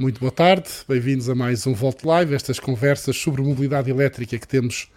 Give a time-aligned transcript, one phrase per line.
[0.00, 4.48] Muito boa tarde, bem-vindos a mais um Volt Live, estas conversas sobre mobilidade elétrica que
[4.48, 4.88] temos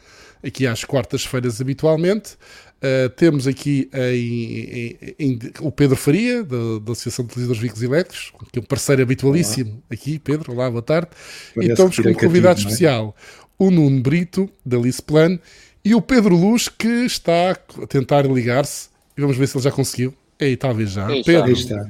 [0.42, 2.36] aqui às quartas-feiras habitualmente.
[2.78, 7.62] Uh, temos aqui em, em, em, o Pedro Faria, da, da Associação de Utilizadores de
[7.62, 9.82] Veículos Elétricos, que é um parceiro habitualíssimo olá.
[9.92, 10.20] aqui.
[10.20, 11.10] Pedro, olá, boa tarde.
[11.54, 12.64] Parece e estamos com um convidado é?
[12.64, 13.14] especial,
[13.60, 15.38] o Nuno Brito, da Lisplan,
[15.84, 18.88] e o Pedro Luz, que está a tentar ligar-se.
[19.18, 20.14] E vamos ver se ele já conseguiu.
[20.50, 21.08] E talvez já.
[21.08, 21.88] Aí Pedro, está.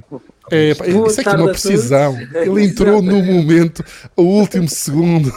[0.52, 2.18] É, isso é que é uma precisão.
[2.36, 3.84] Ele entrou no momento,
[4.16, 5.32] o último segundo.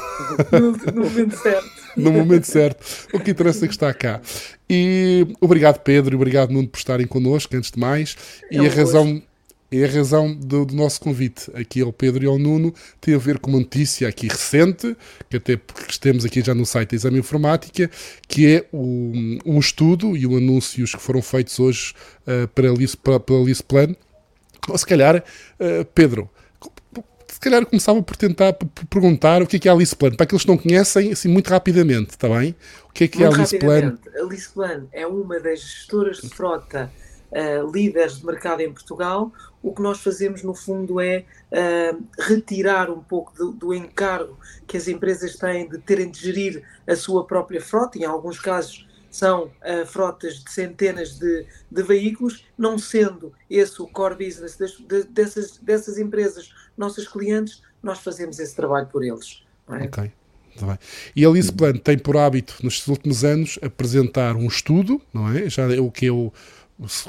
[0.52, 1.71] No, no momento certo.
[1.97, 3.09] no momento certo.
[3.12, 4.21] O que interessa é que está cá.
[4.69, 8.16] E obrigado, Pedro, e obrigado, Nuno, por estarem connosco, antes de mais.
[8.51, 9.23] E é a razão.
[9.70, 13.19] E a razão do, do, nosso convite aqui ao Pedro e ao Nuno tem a
[13.19, 14.97] ver com uma notícia aqui recente,
[15.29, 15.61] que até
[16.01, 17.91] temos aqui já no site da Exame Informática,
[18.29, 19.12] que é o,
[19.45, 22.69] um estudo e o anúncios que foram feitos hoje uh, para,
[23.02, 23.97] para, pela Lisplan.
[24.69, 26.30] Ou se calhar, uh, Pedro,
[27.37, 28.55] se calhar começava por tentar
[28.88, 31.29] perguntar o que é que é a Alice Plan, para aqueles que não conhecem, assim,
[31.29, 32.57] muito rapidamente, está bem?
[32.88, 33.99] O que é que muito é a Alice Plan?
[34.15, 36.90] A Alice Plan é uma das gestoras de frota
[37.30, 39.30] uh, líderes de mercado em Portugal.
[39.66, 44.76] O que nós fazemos, no fundo, é uh, retirar um pouco do, do, encargo que
[44.76, 49.46] as empresas têm de terem de gerir a sua própria frota, em alguns casos são
[49.46, 55.02] uh, frotas de centenas de, de, veículos, não sendo esse o core business das, de,
[55.02, 59.42] dessas, dessas empresas, nossos clientes, nós fazemos esse trabalho por eles.
[59.68, 59.82] É?
[59.82, 60.12] Ok.
[60.60, 60.78] Tá bem.
[61.16, 61.50] E a Alice
[61.82, 65.50] tem por hábito, nos últimos anos, apresentar um estudo, não é?
[65.50, 66.32] Já é o que o,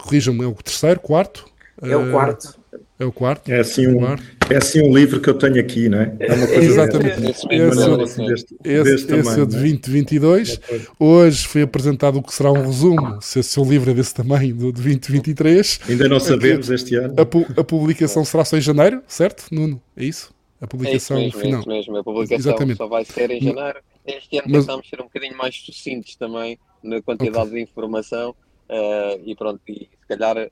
[0.02, 1.56] corrijam-me, é o terceiro, quarto?
[1.82, 2.60] É o quarto.
[3.00, 3.52] É o quarto?
[3.52, 6.16] É assim, um, é assim um livro que eu tenho aqui, não é?
[6.20, 7.30] É uma coisa Exatamente.
[7.30, 10.60] Esse, esse, deste, esse, deste esse tamanho, é de 2022.
[10.70, 10.82] É?
[11.00, 14.56] Hoje foi apresentado o que será um resumo, se esse seu livro é desse tamanho,
[14.56, 15.82] do de 2023.
[15.88, 17.14] Ainda não sabemos este ano.
[17.18, 19.80] A, a, publicação será só em janeiro, certo, Nuno?
[19.96, 20.34] É isso?
[20.60, 21.60] A publicação é isso mesmo, final.
[21.60, 21.98] É isso mesmo.
[21.98, 22.78] A publicação Exatamente.
[22.78, 23.80] só vai ser em janeiro.
[24.08, 24.66] Este ano Mas...
[24.66, 27.64] tentámos ser um bocadinho mais sucintos também na quantidade okay.
[27.64, 30.50] de informação uh, e pronto, e se calhar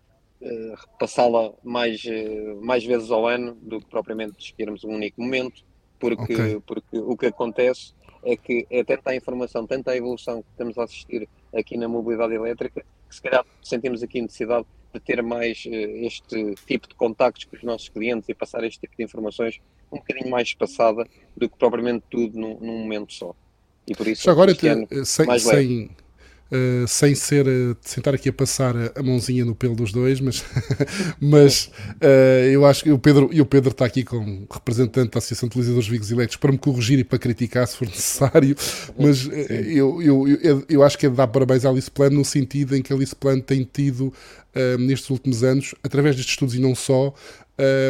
[0.77, 5.63] repassá-la mais, uh, mais vezes ao ano do que propriamente escolhermos um único momento,
[5.99, 6.61] porque, okay.
[6.65, 10.77] porque o que acontece é que é tanta a informação, tanta a evolução que estamos
[10.77, 15.63] a assistir aqui na mobilidade elétrica, que se calhar sentimos aqui necessidade de ter mais
[15.67, 19.59] este tipo de contactos com os nossos clientes e passar este tipo de informações
[19.91, 23.35] um bocadinho mais espaçada do que propriamente tudo num, num momento só.
[23.87, 25.89] E por isso, Já agora, te, sem, sem,
[26.51, 30.21] Uh, sem ser uh, sem estar aqui a passar a, mãozinha no pelo dos dois,
[30.21, 30.45] mas,
[31.19, 35.17] mas uh, eu acho que o Pedro, e o Pedro está aqui como representante da
[35.17, 38.55] Associação de Utilizadores Veículos Elétricos para me corrigir e para criticar se for necessário,
[38.95, 42.23] mas eu, eu, eu, eu, acho que é de dar parabéns à Alice Plan no
[42.23, 44.13] sentido em que a Alice Plan tem tido
[44.79, 47.13] nestes últimos anos, através destes estudos e não só,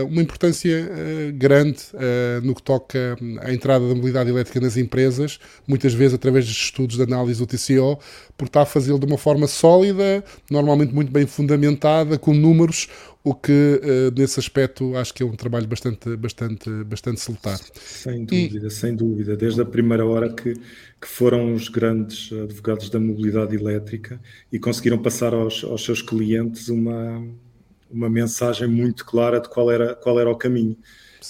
[0.09, 5.39] uma importância uh, grande uh, no que toca à entrada da mobilidade elétrica nas empresas,
[5.67, 7.99] muitas vezes através de estudos de análise do TCO,
[8.37, 12.87] por estar a fazê-lo de uma forma sólida, normalmente muito bem fundamentada, com números,
[13.23, 13.81] o que
[14.15, 17.59] nesse aspecto acho que é um trabalho bastante, bastante, bastante salutar.
[17.73, 18.71] Sem dúvida, e...
[18.71, 19.35] sem dúvida.
[19.35, 24.21] Desde a primeira hora que, que foram os grandes advogados da mobilidade elétrica
[24.51, 27.25] e conseguiram passar aos, aos seus clientes uma
[27.89, 30.77] uma mensagem muito clara de qual era, qual era o caminho.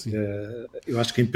[0.07, 1.27] Uh, eu acho que,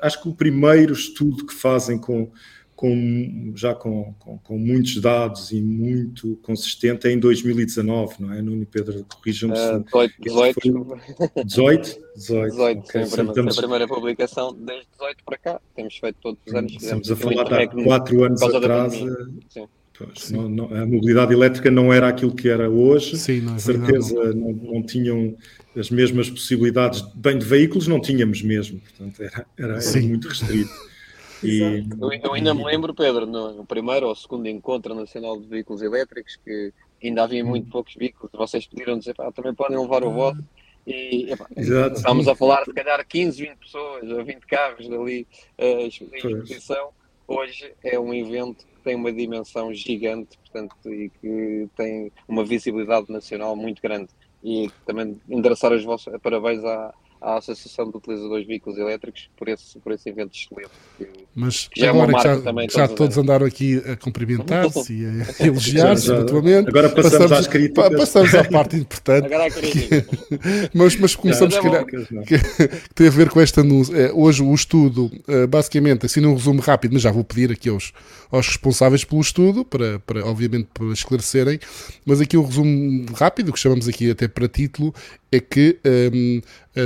[0.00, 2.30] acho que o primeiro estudo que fazem com,
[2.76, 8.40] com já com, com, com, muitos dados e muito consistente é em 2019, não é?
[8.40, 9.84] Nuno Pedro, corrijam-me uh,
[10.20, 10.60] 18, 18.
[11.44, 12.04] 18?
[12.16, 13.02] 18, 18 okay.
[13.02, 16.72] a, primeira, a primeira publicação desde 18 para cá, temos feito todos os anos.
[16.72, 18.92] Estamos a falar de há 4 anos atrás.
[19.48, 19.66] Sim.
[19.96, 23.58] Pois, não, não, a mobilidade elétrica não era aquilo que era hoje, Sim, não é
[23.58, 25.36] certeza não, não, tinham
[25.76, 30.70] as mesmas possibilidades, bem de veículos não tínhamos mesmo, portanto era, era, era muito restrito.
[31.42, 31.84] E...
[32.00, 35.82] Eu, eu, ainda me lembro, Pedro, no, no, primeiro ou segundo encontro nacional de veículos
[35.82, 36.72] elétricos, que
[37.02, 40.42] ainda havia muito poucos veículos, vocês pediram dizer, também podem levar o vosso,
[40.86, 45.26] e epá, estávamos a falar de se calhar 15, 20 pessoas, ou 20 carros ali
[45.58, 46.90] uh, em exposição,
[47.28, 53.56] hoje é um evento tem uma dimensão gigante, portanto, e que tem uma visibilidade nacional
[53.56, 54.10] muito grande.
[54.42, 59.48] E também endereçar os vossos parabéns à, à Associação de Utilizadores de Veículos Elétricos por
[59.48, 60.70] esse, por esse evento excelente.
[60.96, 65.46] Que, Mas que agora que já, também, já todos andaram aqui a cumprimentar-se e a
[65.46, 67.96] elogiar-se mutuamente, agora passamos, passamos às críticas.
[67.96, 69.26] Passamos à parte importante.
[69.26, 69.44] agora
[70.72, 73.96] mas, mas começamos, se calhar, que, que, tem a ver com esta anúncio.
[73.96, 77.68] É, hoje o estudo, eh, basicamente, assim num resumo rápido, mas já vou pedir aqui
[77.68, 77.92] aos,
[78.30, 81.58] aos responsáveis pelo estudo, para, para, obviamente para esclarecerem,
[82.04, 84.94] mas aqui um resumo rápido, que chamamos aqui até para título,
[85.32, 85.78] é que
[86.12, 86.40] um,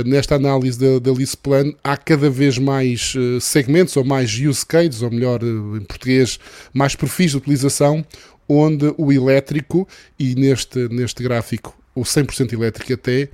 [0.05, 5.09] nesta análise da, da Plan, há cada vez mais segmentos ou mais use cases, ou
[5.09, 6.39] melhor, em português,
[6.73, 8.05] mais perfis de utilização,
[8.47, 9.87] onde o elétrico,
[10.17, 13.29] e neste, neste gráfico o 100% elétrico até,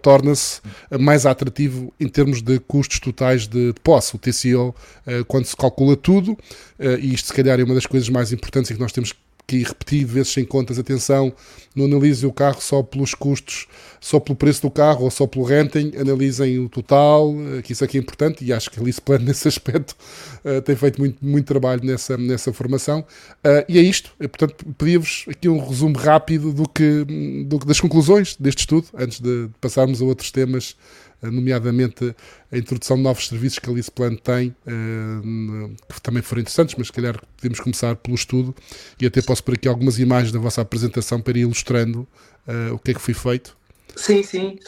[0.00, 0.60] torna-se
[0.98, 4.16] mais atrativo em termos de custos totais de, posse.
[4.16, 4.74] O TCO,
[5.06, 6.36] eh, quando se calcula tudo,
[6.78, 9.12] eh, e isto se calhar é uma das coisas mais importantes em que nós temos
[9.12, 9.18] que
[9.56, 11.32] repetir vezes sem contas, atenção,
[11.74, 13.66] não analisem o carro só pelos custos,
[14.00, 17.82] só pelo preço do carro ou só pelo renting, analisem o total, eh, que isso
[17.82, 19.96] aqui é importante e acho que a Alice Plan nesse aspecto
[20.44, 23.00] uh, tem feito muito, muito trabalho nessa, nessa formação.
[23.44, 27.04] Uh, e é isto, portanto, pedia-vos aqui um resumo rápido do que,
[27.46, 32.14] do, das conclusões deste estudo, antes de passarmos a outros temas eh, nomeadamente
[32.50, 36.74] a introdução de novos serviços que a Alice Plan tem, eh, que também foram interessantes,
[36.76, 38.54] mas se calhar podemos começar pelo estudo
[39.00, 42.06] e até posso por aqui algumas imagens da vossa apresentação para ir ilustrando
[42.46, 43.56] eh, o que é que foi feito.
[43.96, 44.58] Sim, sim.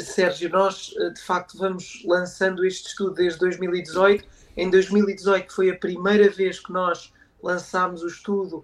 [0.00, 4.24] Sérgio, nós de facto vamos lançando este estudo desde 2018.
[4.56, 8.62] Em 2018 foi a primeira vez que nós lançámos o estudo,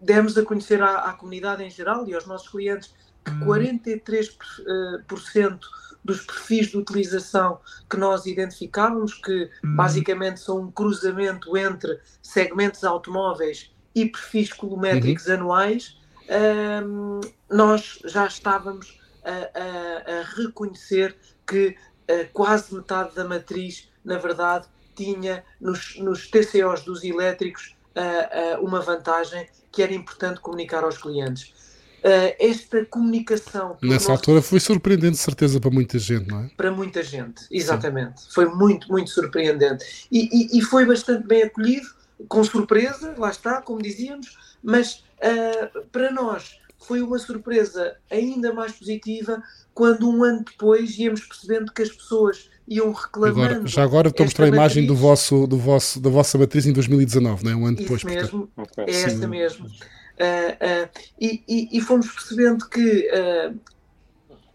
[0.00, 5.58] demos a conhecer à, à, comunidade em geral e aos nossos clientes que 43% uh,
[6.04, 9.74] dos perfis de utilização que nós identificávamos, que hum.
[9.74, 15.34] basicamente são um cruzamento entre segmentos automóveis e perfis colométricos uhum.
[15.34, 15.98] anuais,
[16.84, 21.16] um, nós já estávamos a, a, a reconhecer
[21.46, 21.76] que
[22.10, 28.80] uh, quase metade da matriz, na verdade, tinha nos, nos TCOs dos elétricos uh, uma
[28.80, 31.53] vantagem que era importante comunicar aos clientes
[32.38, 33.76] esta comunicação.
[33.82, 36.50] Nessa altura foi surpreendente, de certeza, para muita gente, não é?
[36.56, 38.20] Para muita gente, exatamente.
[38.20, 38.28] Sim.
[38.30, 40.06] Foi muito, muito surpreendente.
[40.12, 41.86] E, e, e, foi bastante bem acolhido,
[42.28, 48.72] com surpresa, lá está, como dizíamos, mas uh, para nós foi uma surpresa ainda mais
[48.72, 49.42] positiva
[49.72, 53.42] quando um ano depois íamos percebendo que as pessoas iam reclamando.
[53.42, 56.66] Agora, já agora estou a mostrar a imagem do vosso, do vosso, da vossa matriz
[56.66, 57.56] em 2019, não é?
[57.56, 58.04] Um ano Isso depois.
[58.04, 58.88] mesmo, portanto.
[58.88, 59.66] é esta mesmo.
[60.14, 60.88] Uh,
[61.20, 63.10] e, e, e, fomos percebendo que,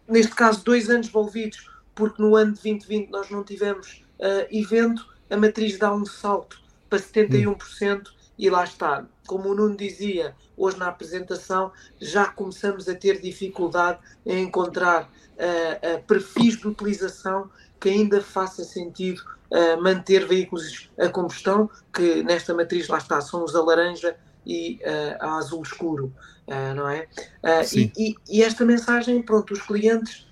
[0.08, 4.02] neste caso, dois anos envolvidos, porque no ano de 2020 nós não tivemos
[4.50, 8.08] evento, a matriz dá um salto para 71%.
[8.08, 8.20] Hum.
[8.40, 14.00] E lá está, como o Nuno dizia hoje na apresentação, já começamos a ter dificuldade
[14.26, 17.50] em encontrar uh, uh, perfis de utilização
[17.82, 19.22] que ainda faça sentido
[19.52, 24.16] uh, manter veículos a combustão, que nesta matriz lá está, são os a laranja
[24.46, 26.14] e uh, a azul escuro,
[26.48, 27.08] uh, não é?
[27.44, 30.28] Uh, e, e, e, esta mensagem, pronto, os clientes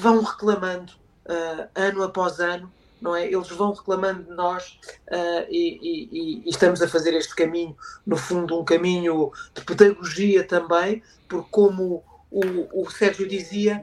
[0.00, 0.94] vão reclamando
[1.74, 2.72] ano após ano,
[3.02, 3.26] não é?
[3.26, 4.78] Eles vão reclamando de nós
[5.50, 7.76] e, e, estamos a fazer este caminho,
[8.06, 13.82] no fundo, um caminho de pedagogia também, porque como o, o Sérgio dizia,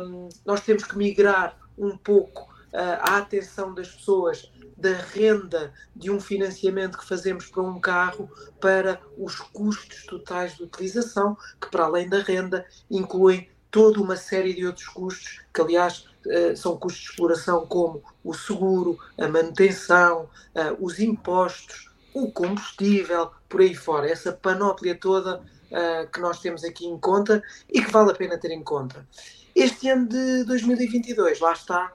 [0.00, 6.20] um, nós temos que migrar um pouco a atenção das pessoas da renda de um
[6.20, 8.30] financiamento que fazemos para um carro
[8.60, 14.54] para os custos totais de utilização, que para além da renda incluem toda uma série
[14.54, 20.28] de outros custos, que aliás eh, são custos de exploração como o seguro, a manutenção,
[20.54, 26.64] eh, os impostos, o combustível, por aí fora, essa panóplia toda eh, que nós temos
[26.64, 29.06] aqui em conta e que vale a pena ter em conta.
[29.54, 31.92] Este ano de 2022, lá está,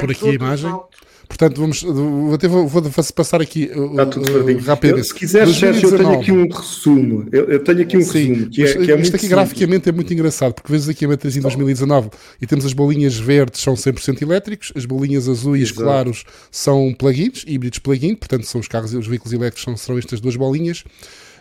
[0.00, 0.72] por aqui a imagem.
[1.26, 2.82] Portanto, vamos, vou, ter, vou,
[3.14, 5.02] passar aqui Está tudo uh, rápido.
[5.02, 7.26] Se quiser, Sérgio, eu tenho aqui um resumo.
[7.32, 8.50] Eu, eu tenho aqui um Sim, resumo.
[8.50, 11.36] Que é, que é isto aqui graficamente é muito engraçado, porque vezes aqui a matriz
[11.36, 12.10] em 2019
[12.40, 15.80] e temos as bolinhas verdes são 100% elétricos, as bolinhas azuis Exato.
[15.80, 20.20] claros são plug-ins, híbridos plug-in, portanto são os carros os veículos elétricos são, serão estas
[20.20, 20.84] duas bolinhas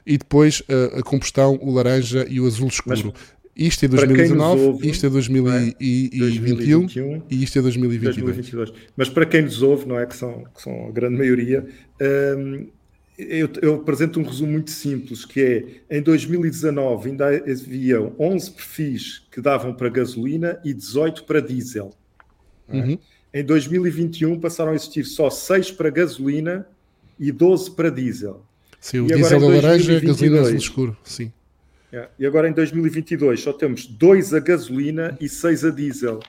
[0.05, 3.13] e depois a, uh, a combustão, o laranja e o azul escuro.
[3.13, 3.23] Mas,
[3.55, 7.21] isto é 2019, ouve, isto é 2021 é?
[7.29, 8.15] e isto é 2022.
[8.15, 8.73] 2022.
[8.97, 11.65] Mas para quem nos ouve, não é que são, que são a grande maioria,
[12.37, 12.67] hum,
[13.17, 15.41] eu, eu, apresento um resumo muito simples, que
[15.89, 21.93] é, em 2019 ainda havia 11 perfis que davam para gasolina e 18 para diesel.
[22.67, 22.77] É?
[22.77, 22.97] Uhum.
[23.31, 26.67] Em 2021 passaram a existir só 6 para gasolina
[27.19, 28.43] e 12 para diesel.
[28.79, 31.31] Sim, o e diesel é laranja, a gasolina azul escuro, sim.
[31.93, 32.09] É.
[32.17, 36.19] E agora em 2022 só temos dois a gasolina e seis a diesel.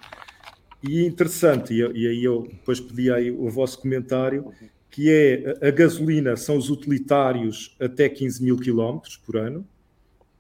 [0.82, 4.52] E é interessante, e, e aí eu depois pedi aí o vosso comentário,
[4.90, 9.66] que é a gasolina são os utilitários até 15 mil quilómetros por ano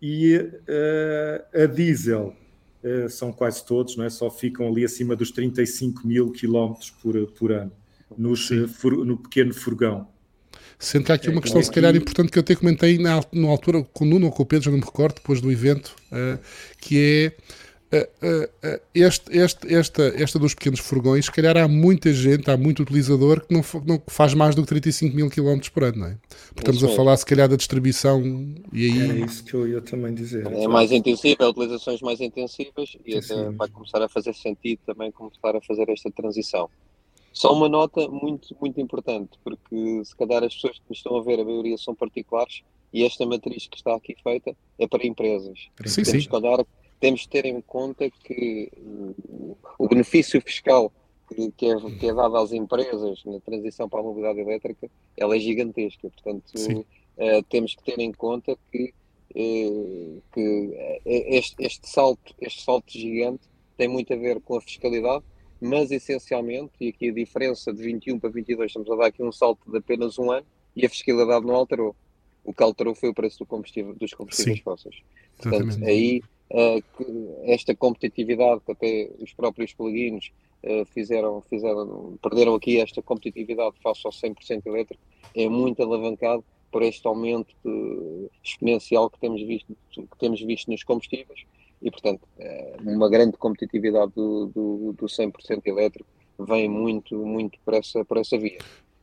[0.00, 2.36] e uh, a diesel
[2.84, 4.10] uh, são quase todos, não é?
[4.10, 7.72] só ficam ali acima dos 35 mil quilómetros por, por ano
[8.16, 10.06] nos, uh, fur, no pequeno furgão.
[10.78, 13.48] Sendo que há aqui uma questão, se calhar, importante que eu até comentei na, na
[13.48, 15.94] altura com o Nuno ou com o Pedro, já não me recordo, depois do evento,
[16.12, 16.38] uh,
[16.78, 17.44] que é
[18.94, 23.40] este, este, esta, esta dos pequenos furgões, se calhar há muita gente, há muito utilizador
[23.46, 26.16] que não, não faz mais do que 35 mil km por ano, não é?
[26.54, 28.20] Porque estamos a falar, se calhar, da distribuição
[28.72, 29.10] e aí...
[29.10, 30.46] Era isso que eu ia também dizer.
[30.46, 35.12] É mais intensiva, é utilizações mais intensivas e até vai começar a fazer sentido também
[35.12, 36.68] começar a fazer esta transição.
[37.34, 41.22] Só uma nota muito, muito importante, porque se calhar as pessoas que me estão a
[41.22, 42.62] ver, a maioria são particulares,
[42.92, 45.68] e esta matriz que está aqui feita é para empresas.
[45.84, 46.28] Sim, temos, sim.
[46.30, 46.64] Que olhar,
[47.00, 48.70] temos de ter em conta que
[49.76, 50.92] o benefício fiscal
[51.56, 55.40] que, é, que é dado às empresas na transição para a mobilidade elétrica, ela é
[55.40, 56.08] gigantesca.
[56.08, 58.94] Portanto, uh, temos que ter em conta que,
[59.34, 63.42] uh, que este, este, salto, este salto gigante
[63.76, 65.24] tem muito a ver com a fiscalidade,
[65.60, 69.32] mas essencialmente, e aqui a diferença de 21 para 22, estamos a dar aqui um
[69.32, 71.94] salto de apenas um ano e a fiscalidade não alterou.
[72.44, 74.96] O que alterou foi o preço do combustível, dos combustíveis fósseis.
[75.36, 75.90] Portanto, Exatamente.
[75.90, 80.30] aí uh, esta competitividade que até os próprios plugins
[80.62, 85.02] uh, fizeram, fizeram, perderam aqui esta competitividade face ao 100% elétrico,
[85.34, 87.54] é muito alavancado por este aumento
[88.42, 91.46] exponencial que temos, visto, que temos visto nos combustíveis
[91.84, 96.06] e, portanto, é uma grande competitividade do, do, do 100% elétrico
[96.38, 98.58] vem muito, muito por essa, por essa via.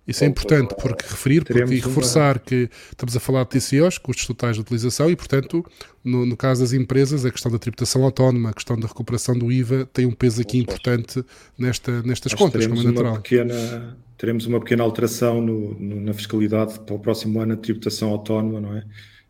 [0.07, 2.39] Isso é importante porque referir porque, e reforçar uma...
[2.39, 5.63] que estamos a falar de TCOs, custos totais de utilização, e portanto,
[6.03, 9.51] no, no, caso das empresas, a questão da tributação autónoma, a questão da recuperação do
[9.51, 11.23] IVA tem um peso aqui importante
[11.57, 13.21] nesta, nestas contas, como é natural.
[13.21, 18.09] Pequena, teremos uma pequena alteração no, no, na fiscalidade para o próximo ano, a tributação
[18.09, 18.83] autónoma, não é?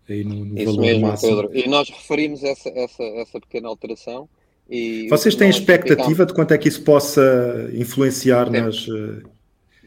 [0.09, 1.35] Aí no, no Isso mesmo, máximo.
[1.35, 1.57] Pedro.
[1.57, 4.27] E nós referimos essa, essa, essa pequena alteração.
[4.69, 8.87] E Vocês têm expectativa de quanto é que isso possa influenciar temos.
[8.87, 8.95] nas.
[8.95, 9.23] Eh,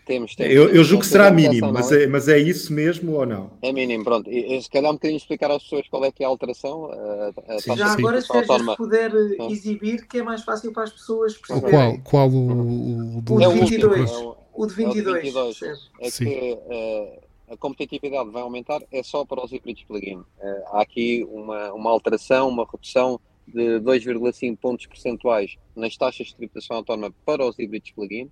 [0.05, 0.55] temos, temos.
[0.55, 3.53] Eu, eu julgo que será mínimo, mas é, mas é isso mesmo ou não?
[3.63, 4.31] É mínimo, pronto.
[4.31, 6.91] E, se calhar um bocadinho explicar às pessoas qual é que é a alteração.
[6.93, 8.77] A, a Sim, já agora, se autónoma.
[8.77, 12.03] puder eh, exibir, que é mais fácil para as pessoas perceberem.
[12.03, 13.43] Qual, qual o, o, do...
[13.43, 14.11] é o 22?
[14.53, 15.07] o de 22.
[15.07, 15.63] É, o de 22.
[16.01, 20.19] É que uh, a competitividade vai aumentar é só para os híbridos plug-in.
[20.19, 20.27] Uh,
[20.69, 26.77] há aqui uma, uma alteração, uma redução de 2,5 pontos percentuais nas taxas de tributação
[26.79, 28.31] autónoma para os híbridos plug-in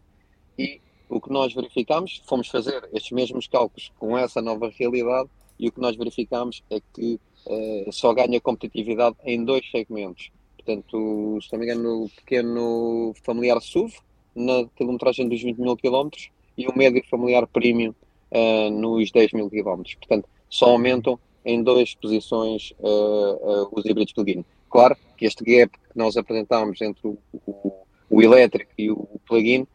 [0.59, 5.29] e o que nós verificamos, fomos fazer estes mesmos cálculos com essa nova realidade
[5.59, 10.31] e o que nós verificamos é que uh, só ganha competitividade em dois segmentos.
[10.57, 13.95] Portanto, se não me engano, no pequeno familiar SUV,
[14.35, 17.95] na quilometragem dos 20 mil quilómetros, e o médio familiar premium
[18.33, 19.95] uh, nos 10 mil quilómetros.
[19.95, 24.45] Portanto, só aumentam em duas posições uh, os híbridos plug-in.
[24.71, 27.73] Claro que este gap que nós apresentámos entre o, o,
[28.09, 29.67] o elétrico e o plug-in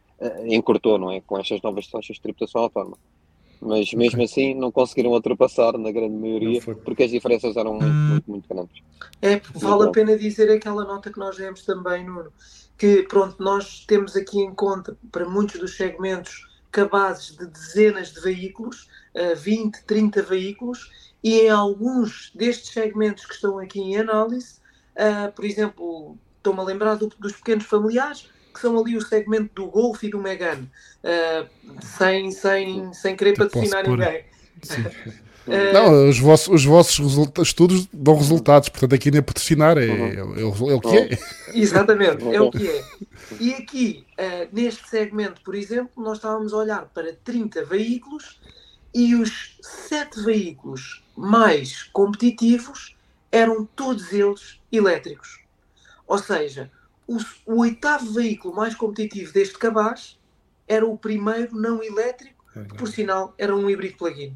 [0.46, 1.20] encurtou, não é?
[1.20, 2.98] Com estas novas taxas de tributação autónoma.
[3.60, 4.24] Mas mesmo okay.
[4.24, 8.82] assim não conseguiram ultrapassar na grande maioria porque as diferenças eram muito, muito, muito grandes.
[9.20, 12.32] É, vale a pena dizer aquela nota que nós vemos também, Nuno,
[12.76, 16.47] que pronto, nós temos aqui em conta para muitos dos segmentos
[16.78, 18.88] cabazes de dezenas de veículos,
[19.36, 20.90] 20, 30 veículos,
[21.22, 24.56] e em alguns destes segmentos que estão aqui em análise,
[25.34, 29.66] por exemplo, estou-me a lembrar do, dos pequenos familiares, que são ali o segmento do
[29.66, 30.70] Golf e do Megane,
[31.80, 34.24] sem, sem, sem querer patrocinar ninguém.
[34.64, 35.12] Uh,
[35.72, 40.06] não, os vossos, os vossos estudos dão resultados, portanto aqui nem patrocinar é, uhum.
[40.06, 41.18] é, é, é, o que é.
[41.54, 42.84] Exatamente, é o que é.
[43.40, 48.40] E aqui, uh, neste segmento, por exemplo, nós estávamos a olhar para 30 veículos
[48.94, 52.96] e os 7 veículos mais competitivos
[53.30, 55.40] eram todos eles elétricos.
[56.06, 56.70] Ou seja,
[57.06, 60.18] o, o oitavo veículo mais competitivo deste cabaz
[60.66, 64.34] era o primeiro não elétrico, que por sinal era um híbrido plug-in.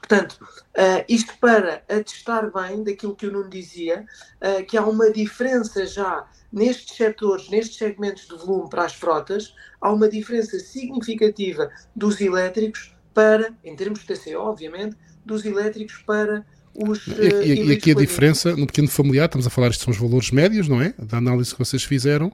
[0.00, 4.06] Portanto, uh, isto para atestar bem daquilo que o Nuno dizia,
[4.40, 9.54] uh, que há uma diferença já nestes setores, nestes segmentos de volume para as frotas,
[9.80, 16.46] há uma diferença significativa dos elétricos para, em termos de TCO, obviamente, dos elétricos para
[16.74, 17.06] os.
[17.06, 19.98] Uh, e, e, aqui a diferença, no pequeno familiar, estamos a falar, estes são os
[19.98, 20.94] valores médios, não é?
[20.98, 22.32] Da análise que vocês fizeram,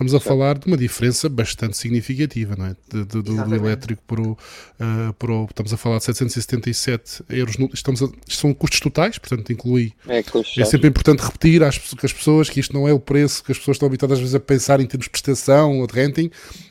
[0.00, 2.76] estamos a falar de uma diferença bastante significativa, não é?
[2.90, 7.24] De, de, do, do, elétrico para o, uh, para o, Estamos a falar de 777
[7.28, 7.58] euros.
[7.58, 9.92] No, estamos a, isto são custos totais, portanto, inclui.
[10.08, 13.52] É, é sempre importante repetir às as pessoas que isto não é o preço que
[13.52, 16.30] as pessoas estão habituadas às vezes a pensar em termos de prestação ou de renting,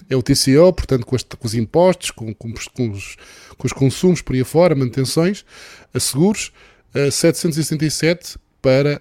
[0.09, 3.15] é o TCO, portanto, com, este, com os impostos, com, com, com, os,
[3.55, 5.45] com os consumos por aí afora, manutenções,
[5.93, 6.51] a seguros.
[6.95, 9.00] Uh, 777 para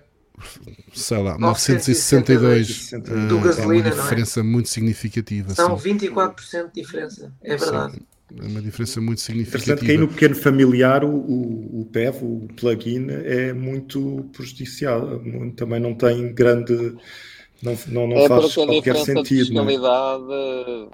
[0.92, 4.42] sei lá, 962 uh, do gasolina, é uma diferença é?
[4.42, 5.54] muito significativa.
[5.54, 5.99] São sim.
[5.99, 7.95] 24% de diferença, é verdade.
[7.95, 8.00] Sim,
[8.38, 9.76] é uma diferença muito significativa.
[9.76, 15.21] Portanto, que aí no pequeno familiar o, o, o PEV, o plugin, é muito prejudicial.
[15.57, 16.97] Também não tem grande
[17.62, 19.25] Não, não, não é faz qualquer sentido.
[19.25, 19.64] De é?
[19.64, 20.25] fiscalidade?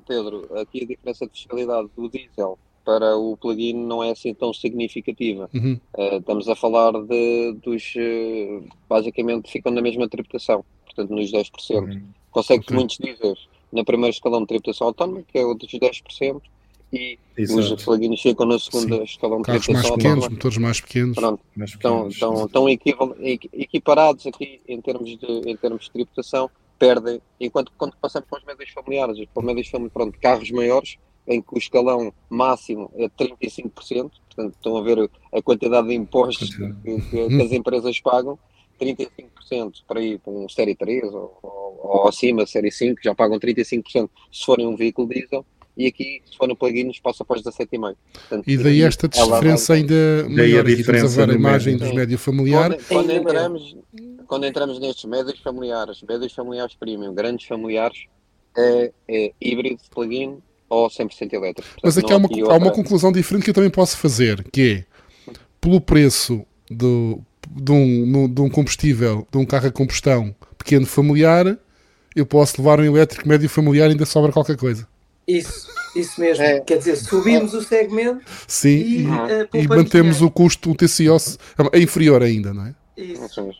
[0.06, 4.52] Pedro, aqui a diferença de fiscalidade do diesel para o plugin não é assim tão
[4.52, 5.48] significativa.
[5.54, 5.80] Uhum.
[5.96, 7.94] Uh, estamos a falar de, dos.
[7.96, 11.48] Uh, basicamente ficam na mesma tributação, portanto, nos 10%.
[11.70, 12.02] Uhum.
[12.30, 12.76] Consegue-se okay.
[12.76, 13.38] muitos dizer
[13.72, 16.40] na primeira escalão de tributação autónoma, que é o dos 10%,
[16.92, 17.74] e Exato.
[17.74, 19.02] os plugins ficam na segunda Sim.
[19.02, 20.30] escalão de Carros tributação mais pequenos, autónoma.
[20.30, 21.14] motores mais pequenos.
[21.16, 22.14] Pronto, mais pequenos.
[22.14, 26.48] Estão, estão, estão equiparados aqui em termos, de, em termos de tributação,
[26.78, 30.98] perdem, enquanto quando passamos para os médios familiares, para os médios familiares, pronto, carros maiores,
[31.26, 36.54] em que o escalão máximo é 35%, portanto estão a ver a quantidade de impostos
[36.54, 38.38] que, que as empresas pagam,
[38.80, 43.38] 35% para ir para um Série 3 ou, ou, ou acima, Série 5, já pagam
[43.38, 45.44] 35% se forem um veículo diesel,
[45.76, 47.96] e aqui, se for no plugins, passa para os 17,5.
[48.46, 49.80] E daí esta diferença vai...
[49.80, 50.60] ainda maior.
[50.60, 52.86] Aqui estamos a ver a imagem dos médios familiares.
[52.86, 53.76] Quando, quando, entramos,
[54.28, 58.06] quando entramos nestes médios familiares, médios familiares premium, grandes familiares,
[58.56, 61.62] é, é híbrido, plug-in ou 100% elétrico.
[61.62, 62.54] Portanto, Mas aqui há uma, outra...
[62.54, 64.84] há uma conclusão diferente que eu também posso fazer, que
[65.28, 70.34] é, pelo preço do, de, um, no, de um combustível, de um carro a combustão
[70.58, 71.58] pequeno familiar,
[72.14, 74.86] eu posso levar um elétrico médio familiar e ainda sobra qualquer coisa.
[75.26, 76.44] Isso, isso mesmo.
[76.44, 76.60] É.
[76.60, 80.26] Quer dizer, subimos o segmento Sim, e, e, uh, e mantemos dinheiro.
[80.26, 81.16] o custo, o TCO
[81.72, 82.74] é inferior ainda, não é?
[82.96, 83.50] Isso.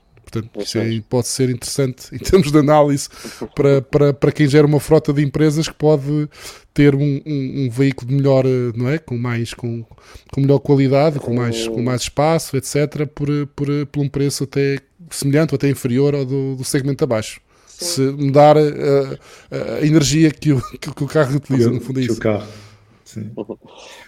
[0.43, 3.09] Portanto, isso aí pode ser interessante em termos de análise
[3.55, 6.29] para, para, para quem gera uma frota de empresas que pode
[6.73, 8.99] ter um, um, um veículo de melhor, não é?
[8.99, 9.85] Com mais, com,
[10.33, 14.79] com melhor qualidade, com mais, com mais espaço, etc., por, por, por um preço até
[15.11, 17.41] semelhante ou até inferior ao do, do segmento abaixo.
[17.67, 17.85] Sim.
[17.85, 22.05] Se mudar a, a, a energia que o, que o carro utiliza, no fundo é
[22.05, 22.15] isso.
[22.15, 22.47] o carro.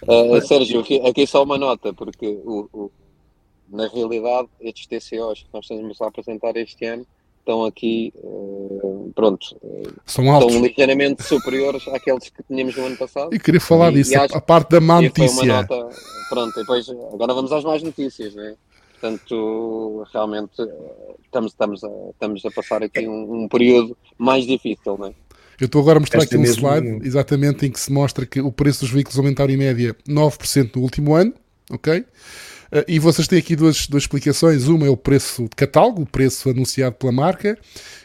[0.07, 2.91] Uh, Sérgio, aqui, aqui só uma nota, porque o, o
[3.69, 7.05] na realidade, estes TCOs que nós estamos a apresentar este ano
[7.39, 10.53] estão aqui, uh, pronto, uh, São altos.
[10.53, 13.33] estão ligeiramente superiores àqueles que tínhamos no ano passado.
[13.33, 15.61] E queria falar e, disso, e acho, a parte da má notícia.
[15.61, 15.89] Nota,
[16.29, 18.55] pronto, depois, agora vamos às más notícias, né?
[18.99, 24.97] Portanto, realmente eh, estamos, estamos, a, estamos a passar aqui um, um período mais difícil,
[24.97, 25.13] não é?
[25.59, 28.51] Eu estou agora a mostrar aqui um slide exatamente em que se mostra que o
[28.51, 31.33] preço dos veículos aumentaram em média 9% no último ano,
[31.71, 32.05] ok?
[32.71, 34.67] Uh, e vocês têm aqui duas, duas explicações.
[34.67, 37.57] Uma é o preço de catálogo, o preço anunciado pela marca,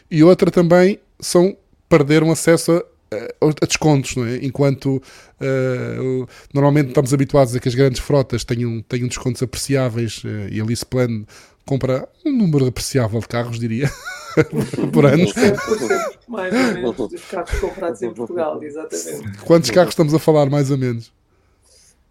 [0.09, 1.55] e outra também são
[1.89, 4.37] perderam acesso a, a descontos, não é?
[4.37, 10.49] Enquanto uh, normalmente estamos habituados a que as grandes frotas tenham, tenham descontos apreciáveis uh,
[10.51, 11.23] e a Lease Plan
[11.65, 13.89] compra um número apreciável de carros, diria,
[14.91, 15.25] por ano.
[15.25, 19.37] 100% mais ou menos dos carros comprados em Portugal, exatamente.
[19.43, 21.11] Quantos carros estamos a falar, mais ou menos?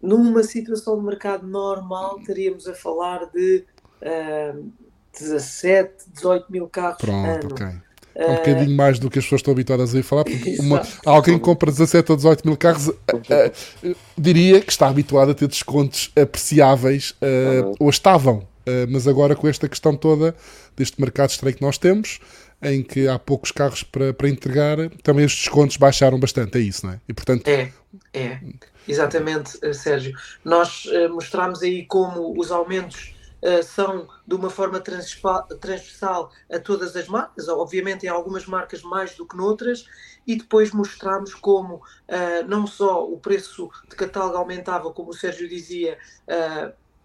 [0.03, 3.63] Numa situação de mercado normal, estaríamos a falar de
[4.01, 4.71] uh,
[5.17, 7.49] 17, 18 mil carros Pronto, ano.
[7.51, 7.67] ok.
[8.15, 11.35] É um bocadinho mais do que as pessoas estão habituadas a falar, porque uma, alguém
[11.35, 15.47] que compra 17 ou 18 mil carros uh, uh, diria que está habituado a ter
[15.47, 18.47] descontos apreciáveis, uh, ou estavam,
[18.87, 20.35] mas agora com esta questão toda
[20.77, 22.19] deste mercado estranho que nós temos,
[22.61, 26.85] em que há poucos carros para, para entregar, também os descontos baixaram bastante, é isso,
[26.85, 26.99] não é?
[27.09, 27.47] E portanto.
[27.47, 27.71] É,
[28.13, 28.39] é.
[28.87, 30.15] Exatamente, eh, Sérgio.
[30.43, 36.95] Nós uh, mostramos aí como os aumentos uh, são de uma forma transversal a todas
[36.95, 39.85] as marcas, obviamente em algumas marcas mais do que noutras,
[40.27, 45.47] e depois mostramos como uh, não só o preço de catálogo aumentava, como o Sérgio
[45.47, 45.97] dizia,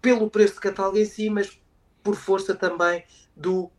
[0.01, 1.59] pelo preço de catálogo em si, mas
[2.03, 3.03] por força também
[3.35, 3.69] do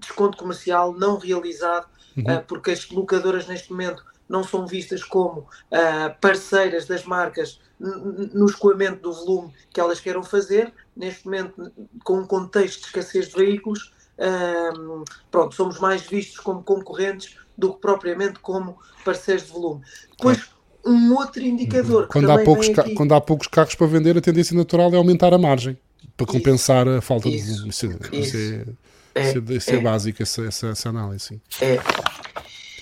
[0.00, 2.42] desconto comercial não realizado, uhum.
[2.46, 9.02] porque as locadoras neste momento não são vistas como uh, parceiras das marcas no escoamento
[9.02, 10.72] do volume que elas queiram fazer.
[10.96, 16.62] Neste momento, com um contexto de escassez de veículos, uh, pronto, somos mais vistos como
[16.62, 19.82] concorrentes do que propriamente como parceiros de volume.
[20.10, 20.50] Depois,
[20.84, 22.08] um outro indicador.
[22.08, 22.94] Quando há, poucos aqui...
[22.94, 25.76] quando há poucos carros para vender, a tendência natural é aumentar a margem
[26.16, 27.70] para compensar isso, a falta isso, de volume.
[27.70, 28.76] Isso, isso, isso
[29.14, 31.40] é, é, isso é, é, básico, essa, essa, essa análise.
[31.60, 31.78] É.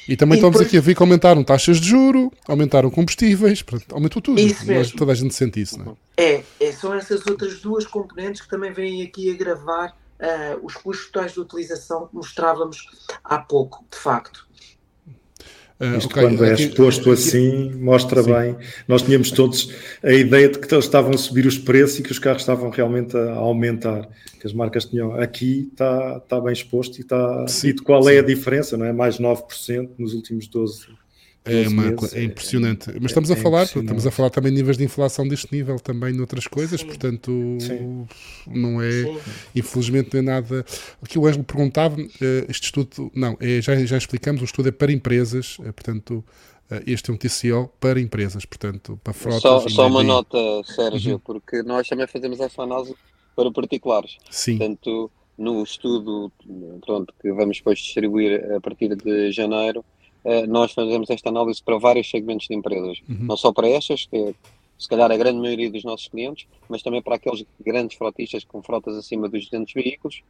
[0.09, 0.69] E também e estamos depois...
[0.69, 4.41] aqui a ver que aumentaram taxas de juro, aumentaram combustíveis, aumentou tudo.
[4.41, 4.97] Isso mesmo.
[4.97, 6.23] Toda a gente sente isso, não é?
[6.23, 6.45] é?
[6.61, 11.33] É, são essas outras duas componentes que também vêm aqui agravar uh, os custos totais
[11.33, 12.87] de utilização que mostrávamos
[13.25, 14.47] há pouco, de facto.
[15.83, 18.33] Uh, Isto okay, quando é exposto aqui, assim mostra sim.
[18.33, 18.57] bem.
[18.87, 19.69] Nós tínhamos todos
[20.01, 23.17] a ideia de que estavam a subir os preços e que os carros estavam realmente
[23.17, 24.09] a aumentar.
[24.41, 25.21] Que as marcas tinham.
[25.21, 28.13] Aqui está, está bem exposto e está dito qual sim.
[28.13, 28.93] é a diferença, não é?
[28.93, 30.87] Mais 9% nos últimos 12,
[31.45, 32.91] É, uma, meses, é impressionante.
[32.91, 35.53] É, Mas estamos a é falar, estamos a falar também de níveis de inflação deste
[35.53, 36.87] nível também noutras coisas, Sim.
[36.87, 38.07] portanto Sim.
[38.47, 39.19] não é, Sim.
[39.57, 40.65] infelizmente não é nada.
[41.01, 44.69] O que o Ângelo perguntava, eh, este estudo, não, é, já, já explicamos, o estudo
[44.69, 46.25] é para empresas, é, portanto
[46.71, 49.43] eh, este é um TCO para empresas, portanto, para frotas.
[49.43, 51.19] Só, só uma nota, Sérgio, uhum.
[51.19, 52.95] porque nós também fazemos essa análise
[53.35, 54.17] para particulares.
[54.31, 54.59] Sim.
[54.59, 56.31] Portanto, no estudo
[56.85, 59.92] pronto, que vamos depois distribuir a partir de janeiro, eh,
[60.49, 63.27] nós fazemos esta análise para vários segmentos de empresas, uhum.
[63.27, 64.35] não só para estas, que é
[64.83, 68.61] se calhar a grande maioria dos nossos clientes, mas também para aqueles grandes frotistas com
[68.61, 70.23] frotas acima dos 200 veículos,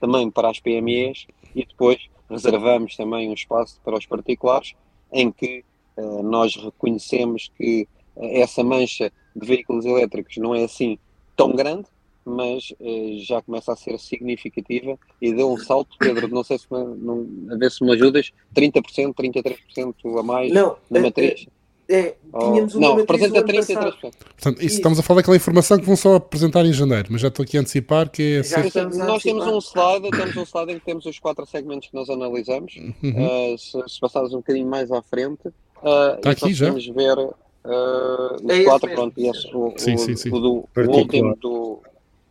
[0.00, 4.74] também para as PMEs e depois reservamos também um espaço para os particulares
[5.12, 5.64] em que
[5.96, 7.86] uh, nós reconhecemos que
[8.16, 10.98] uh, essa mancha de veículos elétricos não é assim
[11.36, 11.86] tão grande,
[12.30, 16.66] mas eh, já começa a ser significativa e deu um salto, Pedro, não sei se
[16.70, 21.46] me, não, a ver se me ajudas, 30%, 33% a mais não, na é, matriz.
[21.46, 23.96] É, é, tínhamos uma não, representa 33%.
[24.00, 27.28] Portanto, isso, estamos a falar daquela informação que vão só apresentar em janeiro, mas já
[27.28, 28.42] estou aqui a antecipar que é...
[28.44, 31.94] Já nós temos um slide, temos um slide em que temos os quatro segmentos que
[31.94, 33.54] nós analisamos, uhum.
[33.54, 36.68] uh, se, se passares um bocadinho mais à frente, uh, Está aqui já?
[36.68, 40.30] Vamos ver uh, os é quatro, pronto, e esse, o, sim, o, sim, sim.
[40.32, 41.80] o, do, o último do,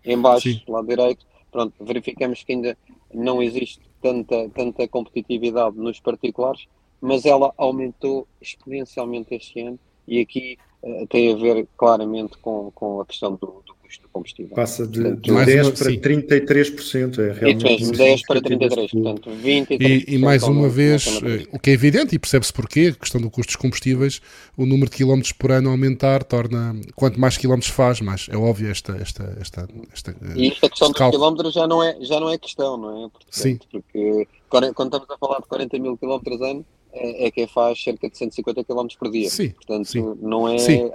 [0.03, 0.61] em baixo, Sim.
[0.67, 2.77] lado direito, pronto, verificamos que ainda
[3.13, 6.67] não existe tanta, tanta competitividade nos particulares,
[7.01, 13.01] mas ela aumentou exponencialmente este ano e aqui uh, tem a ver claramente com, com
[13.01, 14.55] a questão do, do custo do combustível.
[14.55, 15.99] Passa de, portanto, de 10 uma, para sim.
[15.99, 17.19] 33%.
[17.19, 19.81] É realmente Isso 10 para 33%, portanto 23%.
[19.81, 23.19] E, e mais uma vez, eh, o que é evidente, e percebe-se porquê, a questão
[23.19, 24.21] do custo dos combustíveis,
[24.55, 28.69] o número de quilómetros por ano aumentar torna, quanto mais quilómetros faz, mais é óbvio
[28.69, 28.95] esta...
[28.97, 32.77] esta, esta, esta e esta questão dos quilómetros já não, é, já não é questão,
[32.77, 33.09] não é?
[33.09, 33.59] Portanto, sim.
[33.71, 36.65] Porque quando estamos a falar de 40 mil quilómetros ano,
[36.99, 39.29] é, é quem faz cerca de 150 km por dia.
[39.29, 40.17] Sim, Portanto, sim.
[40.21, 40.57] não é.
[40.57, 40.91] Sim.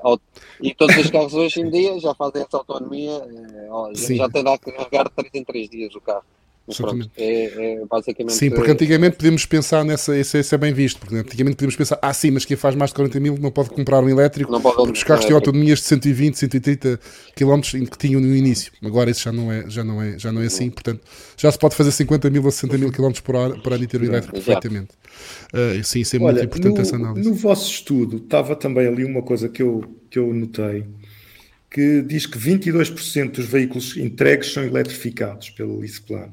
[0.61, 3.23] E todos os carros hoje em dia já fazem essa autonomia,
[3.71, 6.25] ó, já, já tem a carregar 3 em 3 dias o carro.
[6.77, 8.35] Pronto, é, é, basicamente...
[8.35, 11.99] Sim, porque antigamente podíamos pensar nessa, isso, isso é bem visto, porque antigamente podíamos pensar,
[12.01, 14.63] ah sim, mas quem faz mais de 40 mil não pode comprar um elétrico, não
[14.63, 17.01] pode, porque os carros têm autonomias de 120, 130
[17.35, 20.41] km que tinham no início, agora isso já não é, já não é, já não
[20.41, 21.03] é assim, portanto
[21.37, 24.05] já se pode fazer 50 mil a 60 mil km por hora e ter o
[24.05, 24.93] elétrico perfeitamente.
[25.53, 27.29] Uh, sim, isso é Olha, muito importante no, essa análise.
[27.29, 30.87] No vosso estudo estava também ali uma coisa que eu, que eu notei,
[31.71, 36.33] que diz que 22% dos veículos entregues são eletrificados pelo Lisplan.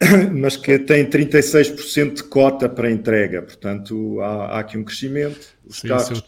[0.32, 5.56] mas que tem 36% de cota para entrega, portanto há, há aqui um crescimento.
[5.66, 6.24] Os sim, carros,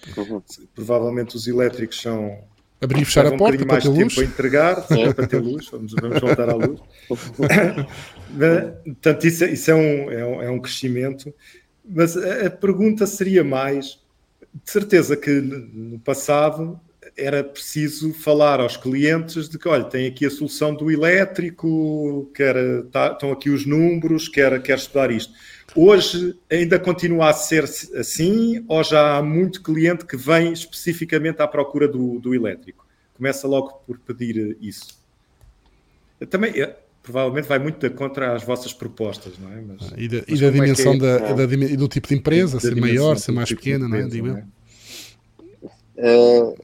[0.47, 0.69] sim.
[0.75, 2.39] provavelmente os elétricos são.
[2.81, 4.19] Abrir e fechar a porta um mais para ter tempo luz.
[4.19, 5.13] a entregar, é.
[5.13, 6.81] para ter luz, vamos, vamos voltar à luz.
[8.85, 11.33] portanto, isso, é, isso é, um, é, um, é um crescimento,
[11.85, 14.01] mas a, a pergunta seria mais:
[14.65, 16.81] de certeza que no passado
[17.17, 22.55] era preciso falar aos clientes de que, olha, tem aqui a solução do elétrico, quer,
[22.91, 25.33] tá, estão aqui os números, quer, quer estudar isto.
[25.75, 31.47] Hoje ainda continua a ser assim ou já há muito cliente que vem especificamente à
[31.47, 32.87] procura do, do elétrico?
[33.15, 34.99] Começa logo por pedir isso.
[36.29, 39.61] Também, é, provavelmente vai muito contra as vossas propostas, não é?
[39.61, 41.35] Mas, e da, mas e da dimensão é que é?
[41.35, 44.03] da, da, e do tipo de empresa, ser maior, ser mais tipo pequena, não é?
[44.09, 44.45] Digo é?
[45.97, 46.57] Uh,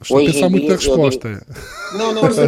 [0.00, 1.28] Estou Hoje a pensar muito dia, na resposta.
[1.28, 1.98] Digo...
[1.98, 2.28] Não, não, não,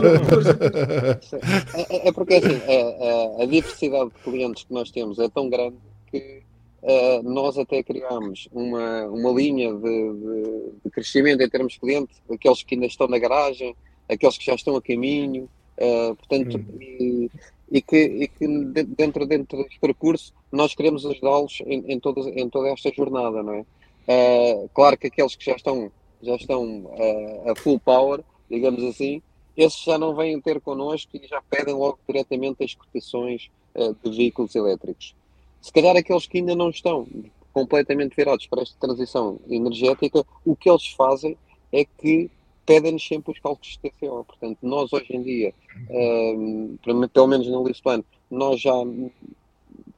[1.75, 5.49] é, é, porque assim, a, a, a, diversidade de clientes que nós temos é tão
[5.49, 5.77] grande
[6.11, 6.43] que
[6.83, 12.23] uh, nós até criamos uma, uma linha de, de, de, crescimento em termos de clientes,
[12.31, 13.75] aqueles que ainda estão na garagem,
[14.09, 16.79] aqueles que já estão a caminho, uh, portanto, hum.
[16.81, 17.31] e,
[17.73, 18.47] e, que, e que
[18.97, 23.55] dentro, dentro deste percurso nós queremos ajudá-los em, em, toda, em toda esta jornada, não
[23.55, 23.65] é?
[24.09, 25.91] Uh, claro que aqueles que já estão
[26.23, 29.23] já estão uh, a full power, digamos assim,
[29.57, 34.17] esses já não vêm ter connosco e já pedem logo diretamente as cotações uh, de
[34.17, 35.15] veículos elétricos.
[35.61, 37.07] Se calhar aqueles que ainda não estão
[37.53, 41.37] completamente virados para esta transição energética, o que eles fazem
[41.73, 42.31] é que
[42.65, 44.25] pedem-nos sempre os cálculos de TCO.
[44.25, 45.55] Portanto, nós hoje em dia,
[45.91, 48.73] um, ehm, pelo menos no Listplan, nós já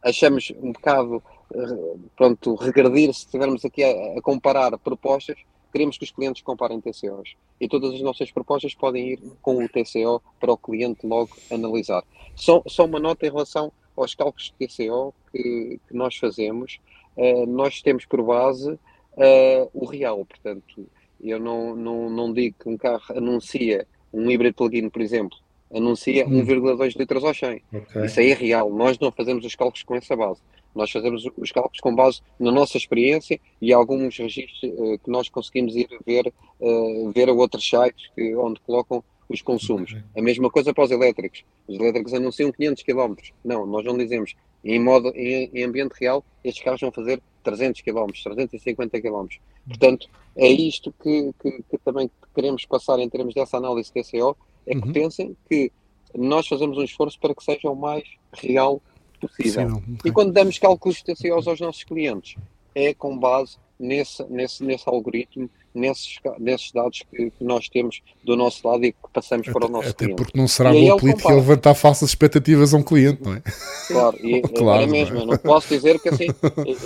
[0.02, 1.22] achamos um bocado,
[1.54, 5.36] eh, pronto, regredir se estivermos aqui a, a comparar propostas,
[5.72, 9.68] Queremos que os clientes comparem TCOs e todas as nossas propostas podem ir com o
[9.68, 12.04] TCO para o cliente logo analisar.
[12.36, 16.80] Só, só uma nota em relação aos cálculos de TCO que, que nós fazemos.
[17.16, 20.86] Uh, nós temos por base uh, o real, portanto,
[21.20, 25.38] eu não, não, não digo que um carro anuncia um híbrido plug-in, por exemplo,
[25.74, 26.44] anuncia hum.
[26.44, 27.62] 1,2 litros ao 100.
[27.72, 28.04] Okay.
[28.04, 28.70] Isso aí é real.
[28.70, 30.40] Nós não fazemos os cálculos com essa base.
[30.74, 35.28] Nós fazemos os cálculos com base na nossa experiência e alguns registros uh, que nós
[35.28, 39.92] conseguimos ir ver, uh, ver a outros sites que, onde colocam os consumos.
[39.92, 40.02] Okay.
[40.16, 41.44] A mesma coisa para os elétricos.
[41.68, 43.14] Os elétricos anunciam 500 km.
[43.44, 44.34] Não, nós não dizemos.
[44.64, 49.26] Em, modo, em, em ambiente real, estes carros vão fazer 300 km, 350 km.
[49.66, 54.74] Portanto, é isto que, que, que, também queremos passar em termos dessa análise TCO, é
[54.74, 54.92] que uhum.
[54.92, 55.72] pensem que
[56.14, 58.80] nós fazemos um esforço para que seja o mais real
[59.20, 59.68] possível.
[59.68, 60.10] Sim, okay.
[60.10, 62.36] E quando damos cálculos TCOs aos nossos clientes,
[62.74, 68.36] é com base nesse, nesse, nesse algoritmo, nesses, nesses dados que, que, nós temos do
[68.36, 70.22] nosso lado e que passamos para o nosso até cliente.
[70.22, 73.42] porque não será boa política levantar falsas expectativas a um cliente, não é?
[73.88, 75.24] Claro, e, claro, é mesmo, é?
[75.26, 76.26] não posso dizer que assim,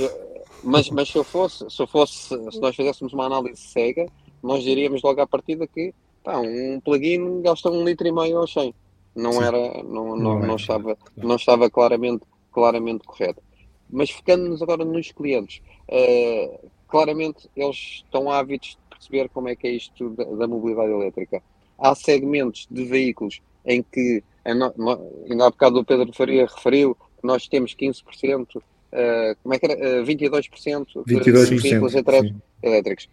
[0.65, 4.07] mas, mas se eu fosse, se eu fosse, se nós fizéssemos uma análise cega,
[4.43, 5.93] nós diríamos logo à partida que
[6.27, 8.75] pá, um plugin gasta um litro e meio ou 100.
[9.15, 9.45] Não Sim.
[9.45, 10.57] era, não, não, não, não, é.
[10.57, 13.41] estava, não estava claramente, claramente correto.
[13.89, 19.69] Mas focando-nos agora nos clientes, uh, claramente eles estão ávidos de perceber como é que
[19.69, 21.41] é isto da, da mobilidade elétrica.
[21.79, 27.47] Há segmentos de veículos em que, ainda há bocado o Pedro Faria referiu, que nós
[27.47, 28.63] temos 15%, uh,
[28.93, 30.03] eh, como é que era?
[30.03, 31.95] Uh, 22%, 22 de veículos
[32.63, 33.09] elétricos.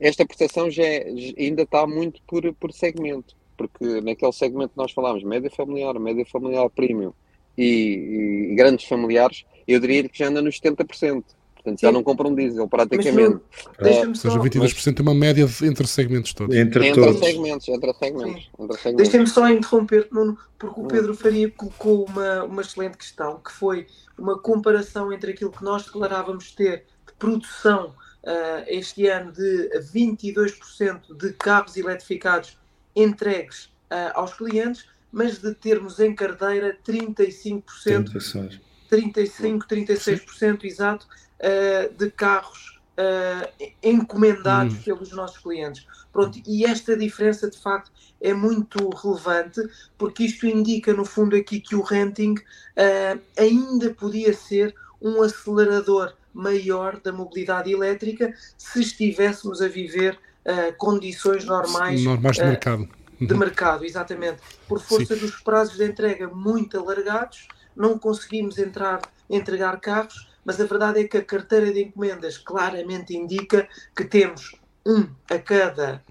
[0.00, 4.92] Esta percepção já é, ainda está muito por, por segmento, porque naquele segmento que nós
[4.92, 7.12] falámos, média familiar, média familiar premium
[7.56, 11.22] e, e grandes familiares, eu diria que já anda nos 70%.
[11.62, 11.86] Portanto, Sim.
[11.86, 13.38] já não compram diesel, praticamente.
[13.78, 16.56] Mas, Ou seja, 22% é uma média entre segmentos todos.
[16.56, 17.20] Entre, entre todos.
[17.20, 18.50] segmentos, entre segmentos.
[18.56, 18.96] segmentos.
[18.96, 20.88] Deixem-me só interromper, Nuno, porque o hum.
[20.88, 23.86] Pedro Faria colocou uma, uma excelente questão, que foi
[24.18, 27.92] uma comparação entre aquilo que nós declarávamos ter de produção
[28.24, 32.58] uh, este ano de 22% de carros eletrificados
[32.94, 38.60] entregues uh, aos clientes, mas de termos em carteira 35%, 36.
[38.88, 41.06] 35, 36% exato,
[41.40, 42.78] uh, de carros
[43.82, 44.82] encomendados hum.
[44.82, 45.86] pelos nossos clientes.
[46.12, 49.60] Pronto, e esta diferença de facto é muito relevante
[49.96, 56.12] porque isto indica no fundo aqui que o renting uh, ainda podia ser um acelerador
[56.32, 60.18] maior da mobilidade elétrica se estivéssemos a viver
[60.78, 62.88] condições normais, normais de mercado.
[63.20, 64.40] De mercado, exatamente.
[64.66, 65.20] Por força Sim.
[65.20, 71.08] dos prazos de entrega muito alargados, não conseguimos entrar, entregar carros mas a verdade é
[71.08, 76.02] que a carteira de encomendas claramente indica que temos um a cada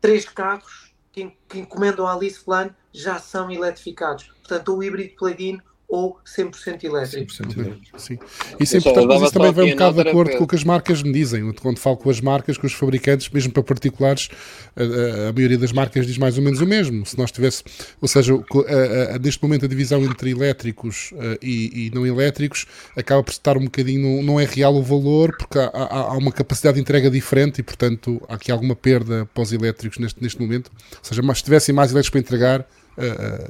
[0.00, 4.24] três carros que, que encomendam a Alice Plan já são eletrificados.
[4.40, 7.32] Portanto, o híbrido plug-in ou 100% elétrico.
[7.32, 8.00] 100% elétrico.
[8.00, 8.18] Sim.
[8.60, 10.62] Isso é importante, mas isso também vai um bocado de acordo com o que as
[10.62, 11.50] marcas me dizem.
[11.54, 14.28] Quando falo com as marcas, com os fabricantes, mesmo para particulares,
[14.76, 17.06] a, a maioria das marcas diz mais ou menos o mesmo.
[17.06, 17.64] Se nós tivesse,
[18.02, 23.22] ou seja, a, a, neste momento a divisão entre elétricos e, e, não elétricos acaba
[23.22, 26.74] por estar um bocadinho, não é real o valor, porque há, há, há, uma capacidade
[26.74, 30.70] de entrega diferente e, portanto, há aqui alguma perda para os elétricos neste, neste momento.
[30.92, 32.68] Ou seja, mas se tivessem mais elétricos para entregar,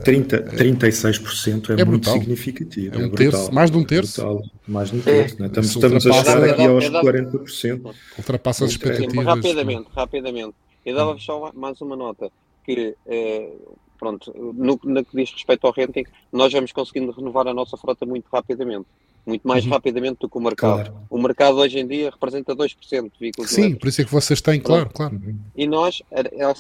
[0.05, 2.95] 30, 36% é, é muito significativo.
[2.95, 4.23] É um é terço, mais de um terço.
[4.23, 5.37] Brutal, mais de um terço.
[5.37, 5.41] É.
[5.41, 5.47] Né?
[5.47, 7.95] Estamos, estamos a chegar aqui aos 40%.
[8.19, 9.25] Ultrapassa as expectativas.
[9.25, 10.55] Rapidamente, rapidamente.
[10.85, 12.31] Eu dava só mais uma nota
[12.65, 13.51] que eh,
[13.99, 18.07] pronto, no, no, que diz respeito ao renting, nós vamos conseguindo renovar a nossa frota
[18.07, 18.87] muito rapidamente
[19.27, 19.71] muito mais uhum.
[19.71, 20.91] rapidamente do que o mercado.
[20.91, 21.07] Claro.
[21.11, 23.81] O mercado hoje em dia representa 2% de veículos Sim, elétricos.
[23.81, 25.21] por isso é que vocês têm, claro, claro.
[25.57, 26.03] E nós,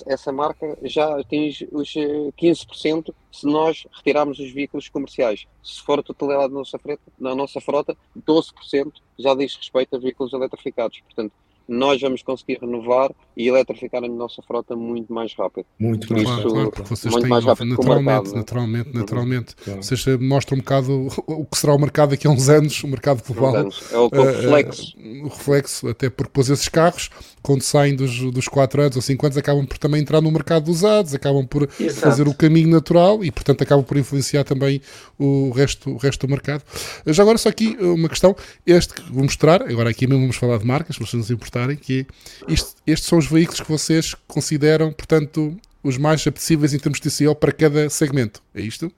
[0.07, 5.47] essa marca já atinge os 15% eh, se nós retirarmos os veículos comerciais.
[5.63, 9.99] Se for a totalidade da nossa frota, na nossa frota, 12% já diz respeito a
[9.99, 11.01] veículos eletrificados.
[11.01, 11.33] Portanto,
[11.69, 15.67] nós vamos conseguir renovar e eletrificar a nossa frota muito mais rápido.
[15.79, 19.01] Muito mais rápido, claro, porque vocês têm, naturalmente, mercado, naturalmente, né?
[19.01, 19.57] naturalmente.
[19.57, 19.83] Claro.
[19.83, 23.23] Vocês mostram um bocado o que será o mercado daqui a uns anos, o mercado
[23.27, 23.69] global.
[23.93, 24.95] É o uh, reflexo.
[24.97, 27.11] Uh, o reflexo, até porque depois esses carros,
[27.43, 30.65] quando saem dos, dos 4 anos ou 5 anos, acabam por também entrar no mercado
[30.65, 32.01] dos usados, acabam por Exato.
[32.01, 34.81] fazer o caminho natural e, portanto, acabam por influenciar também
[35.19, 36.63] o resto, o resto do mercado.
[37.07, 38.35] Já agora, só aqui uma questão,
[38.67, 41.77] este que vou mostrar, agora aqui mesmo vamos falar de marcas, se nos importar gostarem,
[41.77, 42.07] que
[42.47, 47.01] é, isto, estes são os veículos que vocês consideram, portanto, os mais apetecíveis em termos
[47.01, 48.43] de TCO para cada segmento.
[48.55, 48.91] É isto?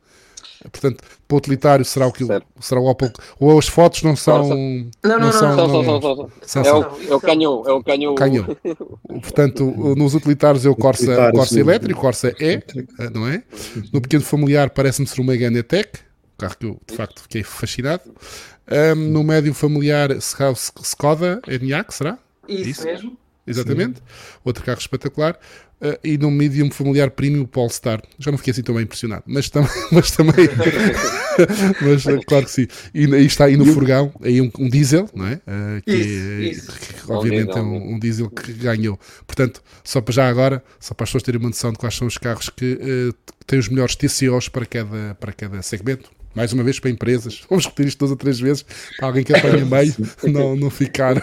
[0.70, 2.22] Portanto, para o utilitário será o que
[2.60, 3.10] será o Opel?
[3.38, 7.12] Ou as fotos não são não, não, não, são, não, não, não, são, é, o,
[7.12, 8.14] é o canhão é o canhão.
[8.14, 8.44] Canhão.
[9.22, 9.64] Portanto
[9.96, 12.62] nos utilitários é o Corsa, Corsa elétrico Corsa E
[13.10, 13.42] não é?
[13.90, 15.90] No pequeno familiar parece-me ser o Megane E-Tech
[16.40, 18.02] carro que eu de facto fiquei fascinado.
[18.70, 22.18] Um, no médio familiar Skoda Enyaq será?
[22.48, 22.84] Isso, Isso?
[22.84, 23.18] mesmo.
[23.50, 23.98] Exatamente.
[23.98, 24.04] Sim.
[24.44, 25.38] Outro carro espetacular.
[25.80, 28.02] Uh, e no medium familiar premium Polestar.
[28.18, 30.46] Já não fiquei assim tão bem impressionado, mas, tam mas também.
[31.80, 32.66] mas uh, claro que sim.
[32.92, 35.34] E aí está aí no furgão, aí um, um diesel, não é?
[35.36, 36.72] Uh, que, isso, isso.
[36.78, 39.00] que, obviamente é um, um, diesel que ganhou.
[39.26, 42.06] Portanto, só para já agora, só para as pessoas terem uma noção de quais são
[42.06, 42.78] os carros que
[43.46, 47.64] têm os melhores TCOs para cada, para cada segmento mais uma vez para empresas, vamos
[47.64, 48.64] repetir isto duas ou três vezes
[48.96, 49.94] para alguém que apanha meio
[50.32, 51.16] não, não ficar,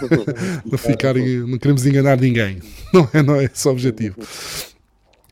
[0.66, 2.60] não ficar, não queremos enganar ninguém,
[2.94, 4.18] não é, não é esse o objetivo.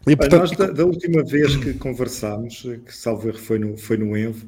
[0.07, 0.41] E, portanto...
[0.41, 4.45] Nós, da, da, última vez que conversámos, que salvo erro foi no, foi no ENV,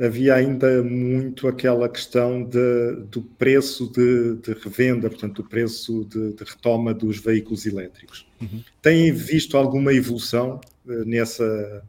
[0.00, 6.32] havia ainda muito aquela questão de, do preço de, de, revenda, portanto, do preço de,
[6.32, 8.26] de retoma dos veículos elétricos.
[8.40, 8.62] Uhum.
[8.80, 11.82] Têm visto alguma evolução uh, nessa,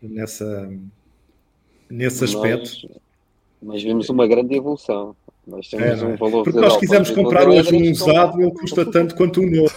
[0.00, 0.72] nessa
[1.90, 2.70] nesse aspecto.
[2.82, 3.00] Nós,
[3.62, 5.16] nós vimos uma grande evolução.
[5.46, 9.14] Nós temos é, um valor Porque nós quisermos comprar hoje um usado, ele custa tanto
[9.14, 9.74] quanto um novo.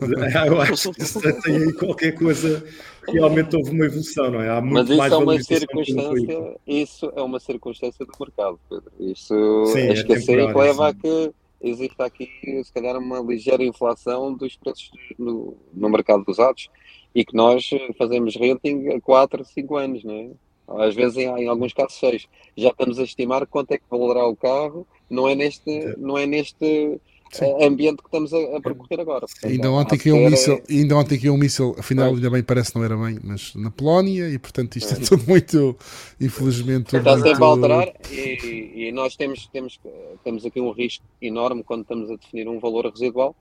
[0.46, 2.64] Eu acho que isso tem aí qualquer coisa
[3.06, 4.48] realmente houve uma evolução, não é?
[4.48, 8.92] Há muito Mas isso é uma circunstância, isso é uma circunstância do mercado, Pedro.
[8.98, 12.28] Isso Sim, é esquecer é que leva a que existe aqui,
[12.64, 16.68] se calhar, uma ligeira inflação dos preços no, no mercado dos usados
[17.14, 17.68] e que nós
[17.98, 20.30] fazemos renting a 4, 5 anos, não é?
[20.78, 22.26] Às vezes em, em, alguns casos seis.
[22.56, 26.26] Já estamos a estimar quanto é que valerá o carro, não é neste, não é
[26.26, 27.00] neste
[27.40, 29.20] eh, ambiente que estamos a, a percorrer agora.
[29.20, 32.72] Portanto, ainda, ontem que um míssil, ainda ontem que um míssil, afinal, ainda bem parece
[32.72, 35.76] que não era bem, mas na Polónia, e portanto isto é, é tudo muito,
[36.20, 36.96] infelizmente.
[36.96, 37.28] Está muito...
[37.28, 39.80] sempre a alterar e, e, nós temos, temos,
[40.24, 43.34] temos aqui um risco enorme quando estamos a definir um valor residual,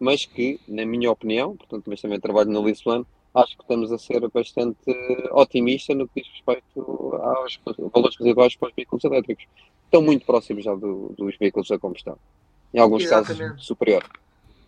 [0.00, 3.98] mas que, na minha opinião, portanto, mas também trabalho na Lisplano, acho que estamos a
[3.98, 4.90] ser bastante
[5.32, 7.58] otimistas no que diz respeito aos
[7.92, 9.44] valores residuais para os veículos elétricos.
[9.84, 12.16] Estão muito próximos já do, dos veículos a combustão.
[12.72, 13.50] Em alguns Exatamente.
[13.50, 14.04] casos, superior.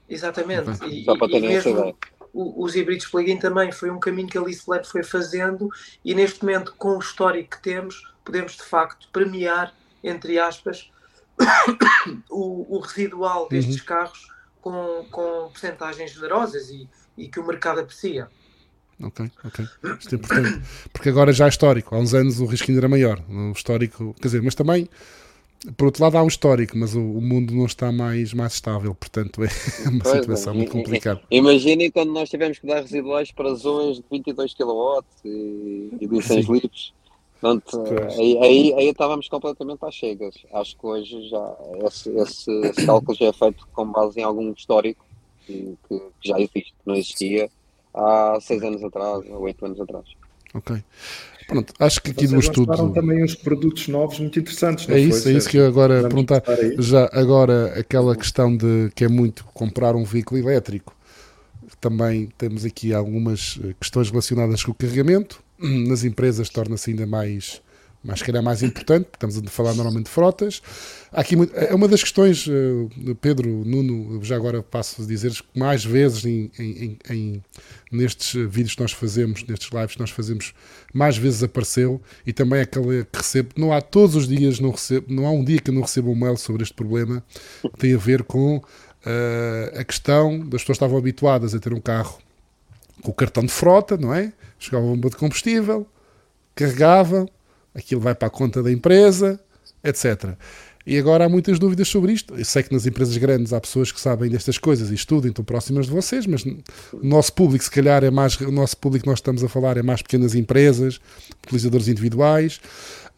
[0.08, 0.70] Exatamente.
[0.86, 1.94] E, Só para terem essa ideia.
[2.32, 5.70] Os híbridos plug-in também foi um caminho que a Licelet foi fazendo
[6.04, 9.74] e neste momento, com o histórico que temos, podemos de facto premiar,
[10.04, 10.90] entre aspas,
[12.28, 13.86] o, o residual destes uhum.
[13.86, 14.28] carros
[14.60, 18.28] com, com percentagens generosas e, e que o mercado aprecia.
[19.02, 19.64] Ok, ok.
[19.98, 20.62] Isto é importante.
[20.92, 21.94] Porque agora já é histórico.
[21.94, 23.22] Há uns anos o risco ainda era maior.
[23.28, 24.88] O histórico, quer dizer, mas também,
[25.76, 28.94] por outro lado, há um histórico, mas o, o mundo não está mais, mais estável.
[28.94, 29.48] Portanto, é
[29.88, 30.56] uma pois situação é.
[30.56, 31.20] muito complicada.
[31.30, 36.22] Imaginem quando nós tivemos que dar residuais para zonas de 22 kW e, e de
[36.22, 36.94] 100 litros.
[37.38, 37.84] Portanto,
[38.18, 40.34] aí, aí, aí, estávamos completamente às cegas.
[40.54, 41.56] Acho que hoje já
[41.86, 45.04] esse, esse, esse cálculo já é feito com base em algum histórico
[45.46, 47.50] que, que já existe, que não existia
[47.96, 50.04] há seis anos atrás, ou oito anos atrás.
[50.54, 50.82] Ok.
[51.46, 52.92] Pronto, acho que aqui no estudo.
[52.92, 54.88] também uns produtos novos muito interessantes.
[54.88, 56.42] é isso, foi, é isso que eu agora perguntar.
[56.78, 60.94] Já agora aquela questão de que é muito comprar um veículo elétrico.
[61.80, 65.40] Também temos aqui algumas eh, questões relacionadas com o carregamento.
[65.58, 67.60] Nas empresas torna-se ainda mais
[68.02, 70.62] mas calhar mais importante, estamos a falar normalmente de frotas.
[71.12, 75.84] Aqui é uma das questões, eh, Pedro, Nuno, já agora passo a dizer que mais
[75.84, 77.42] vezes em, em, em,
[77.90, 80.54] nestes vídeos que nós fazemos, nestes lives que nós fazemos,
[80.92, 85.12] mais vezes apareceu e também aquela que recebo, não há todos os dias, não, recebo,
[85.12, 87.24] não há um dia que eu não receba um mail sobre este problema,
[87.62, 91.80] que tem a ver com uh, a questão das pessoas estavam habituadas a ter um
[91.80, 92.18] carro
[93.02, 94.32] com o cartão de frota, não é?
[94.58, 95.86] Chegavam a bomba de combustível,
[96.54, 97.28] carregavam,
[97.76, 99.38] aquilo vai para a conta da empresa,
[99.84, 100.34] etc.
[100.86, 102.34] E agora há muitas dúvidas sobre isto.
[102.36, 105.44] Eu sei que nas empresas grandes há pessoas que sabem destas coisas e estudam, estão
[105.44, 106.60] próximas de vocês, mas o
[107.02, 108.38] nosso público, se calhar, é mais.
[108.40, 111.00] O nosso público que nós estamos a falar é mais pequenas empresas,
[111.44, 112.60] utilizadores individuais.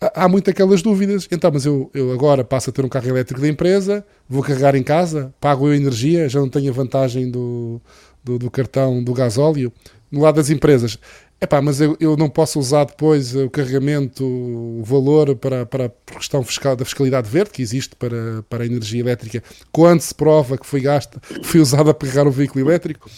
[0.01, 1.29] Há muito aquelas dúvidas.
[1.31, 4.75] Então, mas eu, eu agora passo a ter um carro elétrico da empresa, vou carregar
[4.75, 7.83] em casa, pago eu energia, já não tenho a vantagem do,
[8.25, 9.71] do, do cartão do gasóleo.
[10.11, 10.99] No lado das empresas,
[11.41, 16.15] Epá, mas eu, eu não posso usar depois o carregamento, o valor para, para a
[16.17, 20.59] questão fiscal, da fiscalidade verde que existe para, para a energia elétrica, quando se prova
[20.59, 23.09] que foi gasta, foi usada para carregar o veículo elétrico.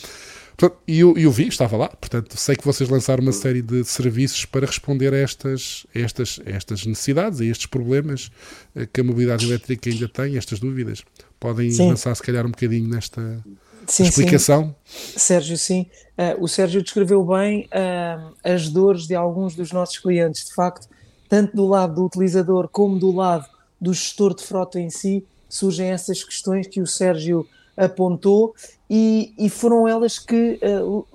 [0.55, 3.83] Portanto, e eu, eu vi, estava lá, portanto, sei que vocês lançaram uma série de
[3.85, 8.31] serviços para responder a estas, a estas, a estas necessidades, a estes problemas
[8.77, 11.03] eh, que a mobilidade elétrica ainda tem, estas dúvidas.
[11.39, 11.89] Podem Sim.
[11.89, 13.43] lançar, se calhar, um bocadinho nesta
[13.91, 14.75] sim, explicação?
[14.85, 15.19] Sim.
[15.19, 15.87] Sérgio, sim.
[16.17, 20.47] Uh, o Sérgio descreveu bem uh, as dores de alguns dos nossos clientes.
[20.47, 20.89] De facto,
[21.29, 23.47] tanto do lado do utilizador como do lado
[23.81, 28.55] do gestor de frota em si, surgem essas questões que o Sérgio apontou
[28.89, 31.07] e, e foram elas que uh,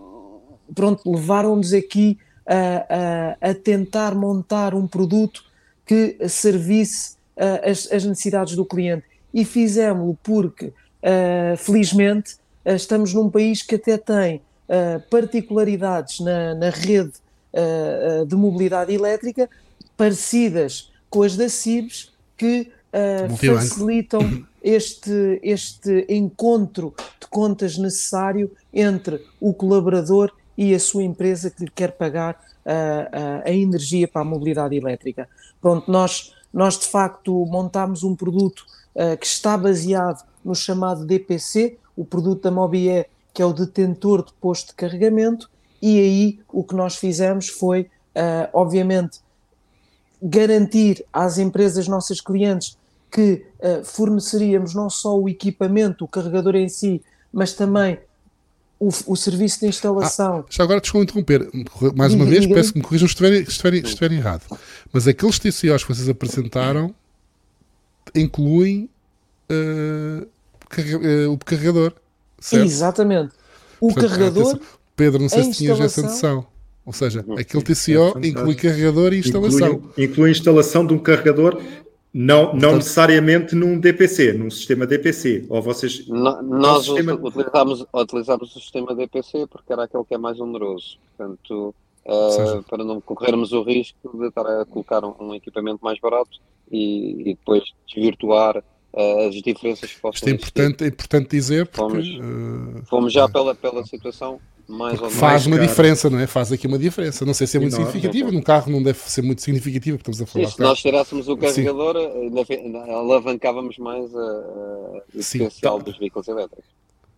[0.73, 5.43] pronto, levaram-nos aqui a, a, a, tentar montar um produto
[5.85, 7.15] que servisse
[7.63, 9.03] as, as necessidades do cliente.
[9.33, 10.73] E fizemos-lo porque,
[11.57, 14.41] felizmente, estamos num país que até tem
[15.09, 17.13] particularidades na, na rede
[18.27, 19.47] de mobilidade elétrica
[19.95, 22.71] parecidas com as da CIBS que
[23.39, 31.65] facilitam este, este encontro de contas necessário entre o colaborador e a sua empresa que
[31.65, 35.29] lhe quer pagar a, a, a energia para a mobilidade elétrica.
[35.61, 41.77] Pronto, nós, nós de facto montámos um produto uh, que está baseado no chamado DPC,
[41.95, 45.49] o produto da Mobie, que é o detentor de posto de carregamento,
[45.81, 49.19] e aí o que nós fizemos foi, uh, obviamente,
[50.21, 52.77] garantir às empresas nossas clientes
[53.11, 57.99] que uh, forneceríamos não só o equipamento, o carregador em si, mas também
[58.79, 60.39] o, o serviço de instalação.
[60.39, 61.49] Ah, já agora desculpa interromper,
[61.95, 64.43] mais uma vez, peço que me corrijam se estiver, estiver, estiver errado.
[64.91, 66.93] Mas aqueles TCOs que vocês apresentaram
[68.13, 68.89] incluem
[69.51, 70.27] uh,
[71.29, 71.93] o carregador.
[72.39, 72.65] Certo?
[72.65, 73.33] Exatamente.
[73.79, 74.59] O Portanto, carregador.
[74.95, 76.45] Pedro, não sei se tinhas essa noção.
[76.85, 79.69] Ou seja, aquele TCO inclui carregador e instalação.
[79.69, 81.59] Inclui, inclui a instalação de um carregador
[82.17, 85.47] não, não necessariamente num DPC, num sistema DPC.
[85.49, 86.07] Ou vocês.
[86.07, 87.13] No, nós sistema...
[87.13, 90.97] utilizámos, utilizámos o sistema DPC porque era aquele que é mais oneroso.
[91.17, 95.99] Portanto, uh, para não corrermos o risco de estar a colocar um, um equipamento mais
[95.99, 96.39] barato
[96.71, 98.63] e, e depois desvirtuar
[98.95, 101.91] as diferenças que possam Isto é importante, é importante dizer porque.
[101.91, 105.67] Fomos, uh, fomos já pela, pela situação mais ou faz uma caro.
[105.67, 106.25] diferença, não é?
[106.25, 107.25] Faz aqui uma diferença.
[107.25, 108.31] Não sei se é muito significativa.
[108.31, 110.47] Num carro não deve ser muito significativa, porque estamos a falar.
[110.47, 111.95] Sim, se nós tirássemos o carregador,
[112.47, 112.75] Sim.
[112.75, 115.83] alavancávamos mais a, a, o Sim, potencial tá.
[115.83, 116.65] dos veículos elétricos.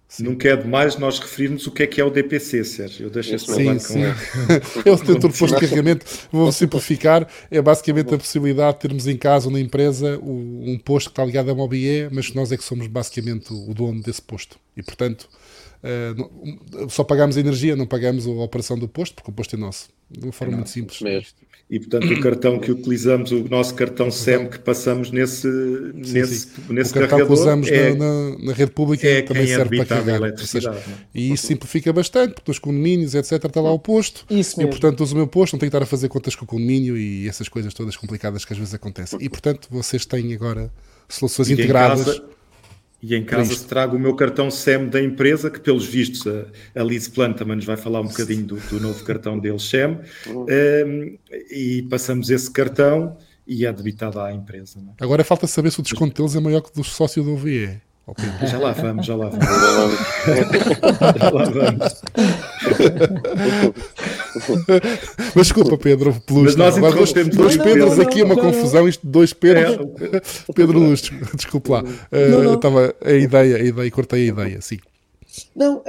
[0.07, 0.23] Sim.
[0.23, 3.07] Nunca é demais nós referirmos o que é que é o DPC, Sérgio.
[3.07, 4.03] Eu deixo esse sim, sim.
[4.85, 6.05] é o detentor de posto de carregamento.
[6.31, 7.27] Vou simplificar.
[7.51, 11.25] É basicamente a possibilidade de termos em casa ou na empresa um posto que está
[11.25, 14.57] ligado a uma OBE, mas nós é que somos basicamente o dono desse posto.
[14.77, 15.27] E, portanto,
[15.77, 19.59] Uh, só pagamos a energia, não pagamos a operação do posto, porque o posto é
[19.59, 19.89] nosso.
[20.09, 20.99] De uma forma é muito simples.
[21.01, 21.29] Mesmo.
[21.69, 26.39] E portanto o cartão que utilizamos, o nosso cartão SEM que passamos nesse, sim, nesse,
[26.39, 26.61] sim.
[26.69, 30.37] nesse o cartão que usamos é, na, na, rede pública é também serve para carregar.
[30.37, 30.81] Seja, é?
[31.13, 34.25] e isso simplifica bastante, porque nos condomínios, etc., está lá o posto.
[34.29, 34.69] Isso mesmo.
[34.69, 36.47] E portanto uso o meu posto, não tenho que estar a fazer contas com o
[36.47, 39.19] condomínio e essas coisas todas complicadas que às vezes acontecem.
[39.21, 40.71] E portanto vocês têm agora
[41.09, 42.05] soluções e integradas.
[42.05, 42.36] Casa,
[43.01, 46.45] e em casa trago o meu cartão SEM da empresa, que pelos vistos a,
[46.79, 49.99] a Liz Plan também nos vai falar um bocadinho do, do novo cartão deles SEM,
[50.27, 51.17] um, ehm,
[51.51, 54.79] e passamos esse cartão e é debitado à empresa.
[54.79, 55.03] É?
[55.03, 57.79] Agora falta saber se o desconto deles é maior que o do sócio do OVE.
[58.07, 58.25] Okay.
[58.47, 59.45] Já lá vamos, já lá vamos.
[61.19, 62.01] já lá vamos.
[65.35, 66.55] Mas desculpa, Pedro, Luz.
[66.55, 68.87] Mas nós dois, dois Pedros aqui, uma confusão.
[68.87, 69.87] Isto, dois Pedros.
[70.01, 70.21] É.
[70.53, 71.83] Pedro Luz, desculpa lá.
[71.83, 74.77] Uh, estava a ideia, a ideia, cortei a ideia, sim.
[75.55, 75.81] Não, uh,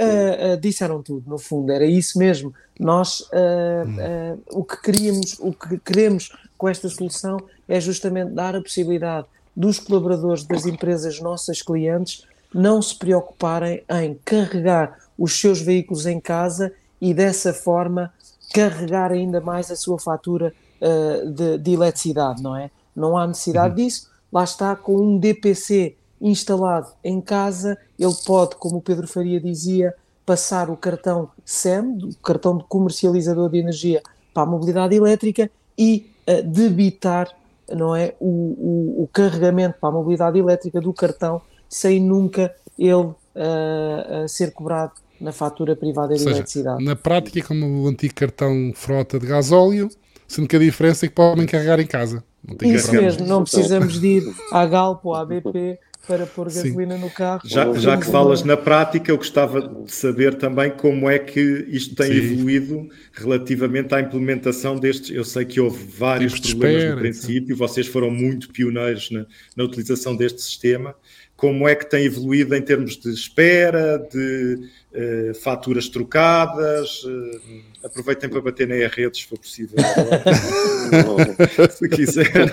[0.55, 2.53] uh, disseram tudo, no fundo, era isso mesmo.
[2.79, 4.39] Nós hum.
[4.53, 7.39] o que queríamos, o que queremos com esta solução
[7.69, 9.27] é justamente dar a possibilidade
[9.57, 12.25] dos colaboradores das empresas nossas clientes
[12.55, 18.13] não se preocuparem em carregar os seus veículos em casa e dessa forma
[18.53, 22.71] carregar ainda mais a sua fatura uh, de, de, eletricidade, não é?
[22.95, 23.87] Não há necessidade uhum.
[23.87, 24.11] disso.
[24.33, 29.95] Lá está, com um DPC instalado em casa, ele pode, como o Pedro Faria dizia,
[30.27, 34.03] passar o cartão SEM, o cartão de comercializador de energia,
[34.35, 37.29] para a mobilidade elétrica e uh, debitar
[37.71, 42.95] não é, o, o, o, carregamento para a mobilidade elétrica do cartão sem nunca ele
[42.95, 46.85] uh, ser cobrado na fatura privada de seja, eletricidade.
[46.85, 49.89] Na prática, é como o antigo cartão frota de gasóleo,
[50.27, 52.23] sendo que a diferença é que podem carregar em casa.
[52.63, 57.03] Isso mesmo, não precisamos de ir à Galp ou à BP para pôr gasolina Sim.
[57.03, 57.43] no carro.
[57.45, 61.95] Já, já que falas na prática, eu gostava de saber também como é que isto
[61.95, 62.17] tem Sim.
[62.17, 65.11] evoluído relativamente à implementação destes.
[65.11, 69.65] Eu sei que houve vários problemas espera, no princípio, vocês foram muito pioneiros na, na,
[69.65, 70.95] utilização deste sistema.
[71.39, 77.05] Como é que tem evoluído em termos de espera, de uh, faturas trocadas?
[77.05, 79.79] Uh, aproveitem para bater na redes, se for possível.
[81.71, 82.51] se quiser.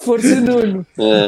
[0.00, 0.86] Força, Nuno.
[0.98, 1.26] É.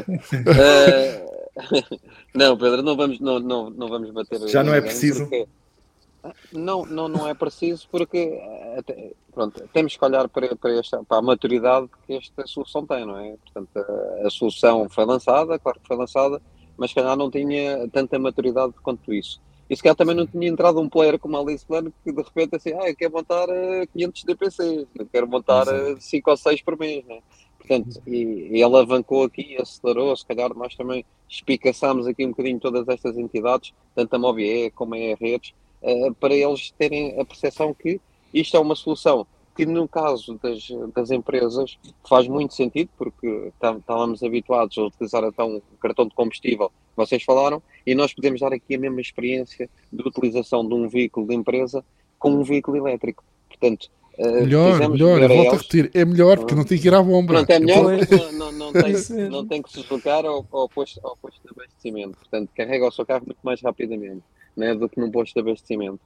[1.21, 2.01] Uh...
[2.35, 4.49] não, Pedro, não vamos, não, não, não vamos bater.
[4.49, 5.29] Já não é preciso?
[5.29, 5.47] Porque...
[6.51, 8.39] Não, não, não é preciso porque
[9.35, 13.19] pronto, temos que olhar para, para, esta, para a maturidade que esta solução tem, não
[13.19, 13.37] é?
[13.37, 16.41] Portanto, a, a solução foi lançada, claro que foi lançada,
[16.81, 19.39] mas calhar não tinha tanta maturidade quanto isso.
[19.69, 22.23] E se calhar também não tinha entrado um player como a Alice Plano que de
[22.23, 23.47] repente assim, ah, eu quero montar
[23.93, 25.67] 500 DPC, eu quero montar
[26.01, 27.21] 5 ou 6 por mês, né?
[27.59, 32.89] Portanto, e, e alavancou aqui, acelerou, se calhar nós também espicaçámos aqui um bocadinho todas
[32.89, 35.53] estas entidades, tanto a Movie como a Redes,
[35.83, 38.01] uh, para eles terem a percepção que
[38.33, 39.27] isto é uma solução
[39.61, 45.23] que no caso das, das empresas faz muito sentido, porque tá, estávamos habituados a utilizar
[45.25, 49.71] então o cartão de combustível vocês falaram, e nós podemos dar aqui a mesma experiência
[49.91, 51.85] de utilização de um veículo de empresa
[52.19, 53.25] com um veículo elétrico.
[53.49, 53.89] Portanto,
[54.19, 57.33] Uh, melhor, melhor, volto a repetir, é melhor porque não tem que ir à bomba.
[57.33, 58.93] Pronto, é melhor porque não, não, tem,
[59.31, 62.19] não tem que se deslocar ao, ao, posto, ao posto de abastecimento.
[62.19, 64.23] Portanto, carrega o seu carro muito mais rapidamente
[64.55, 66.01] né, do que num posto de abastecimento.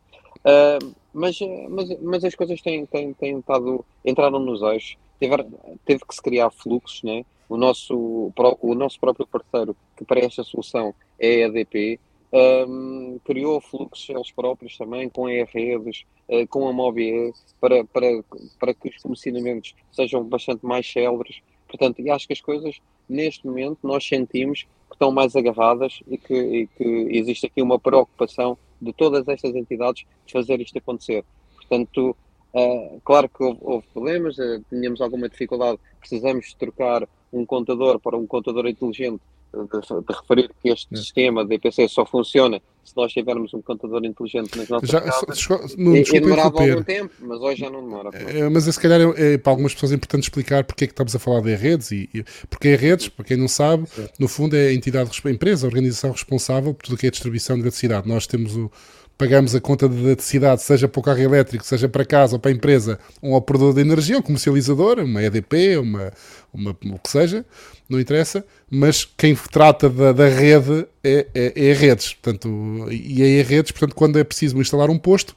[0.44, 1.38] Uh, mas,
[1.70, 5.36] mas, mas as coisas têm, têm, têm estado, entraram nos eixos, teve,
[5.84, 7.24] teve que se criar fluxos, né?
[7.48, 12.00] o, nosso, o nosso próprio parceiro que para esta solução é a EDP,
[12.32, 18.24] um, criou fluxos eles próprios também, com e-redes, uh, com a Mobie, para, para,
[18.58, 21.40] para que os comissionamentos sejam bastante mais céleres.
[21.68, 26.18] Portanto, e acho que as coisas, neste momento, nós sentimos que estão mais agarradas e
[26.18, 31.24] que, e que existe aqui uma preocupação de todas estas entidades de fazer isto acontecer.
[31.56, 32.16] Portanto,
[32.52, 38.16] uh, claro que houve, houve problemas, uh, tínhamos alguma dificuldade, precisamos trocar um contador para
[38.16, 39.20] um contador inteligente
[39.54, 40.96] de, de, referir que este é.
[40.96, 45.48] sistema de EPC só funciona se nós tivermos um contador inteligente nas nossas já, casas.
[45.76, 48.10] Não, demorava algum tempo, mas hoje já não demora.
[48.12, 50.92] É, mas se calhar é, é, para algumas pessoas é importante explicar porque é que
[50.92, 53.86] estamos a falar de redes e, e porque a redes, para quem não sabe,
[54.18, 57.08] no fundo é a entidade, a empresa, a organização responsável por tudo o que é
[57.08, 58.06] a distribuição de eletricidade.
[58.06, 58.70] Nós temos o
[59.16, 62.50] pagamos a conta de eletricidade, seja para o carro elétrico, seja para casa ou para
[62.50, 66.12] a empresa, um operador de energia, um comercializador, uma EDP, uma,
[66.52, 67.44] uma, o que seja,
[67.88, 72.14] não interessa, mas quem trata da, da rede é, é, é, a redes.
[72.14, 75.36] Portanto, e é a redes, portanto, quando é preciso instalar um posto,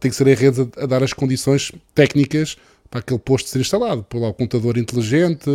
[0.00, 2.56] tem que ser a redes a, a dar as condições técnicas
[2.92, 5.48] para aquele posto ser instalado, pôr lá o computador inteligente,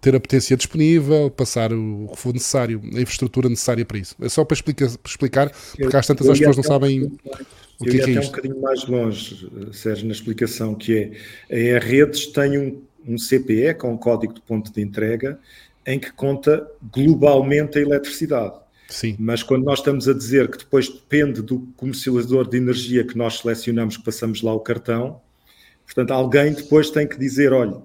[0.00, 4.16] ter a potência disponível, passar o que for necessário, a infraestrutura necessária para isso.
[4.22, 7.12] É só para explicar, para explicar porque às tantas as pessoas não sabem
[7.78, 8.22] o que é, que é isto.
[8.22, 11.12] um bocadinho mais longe, Sérgio, na explicação, que
[11.50, 15.38] é a redes tem um, um CPE com um código de ponto de entrega
[15.86, 18.54] em que conta globalmente a eletricidade.
[18.88, 19.14] Sim.
[19.18, 23.40] Mas quando nós estamos a dizer que depois depende do comercializador de energia que nós
[23.40, 25.20] selecionamos, que passamos lá o cartão,
[25.88, 27.82] Portanto, alguém depois tem que dizer: olha,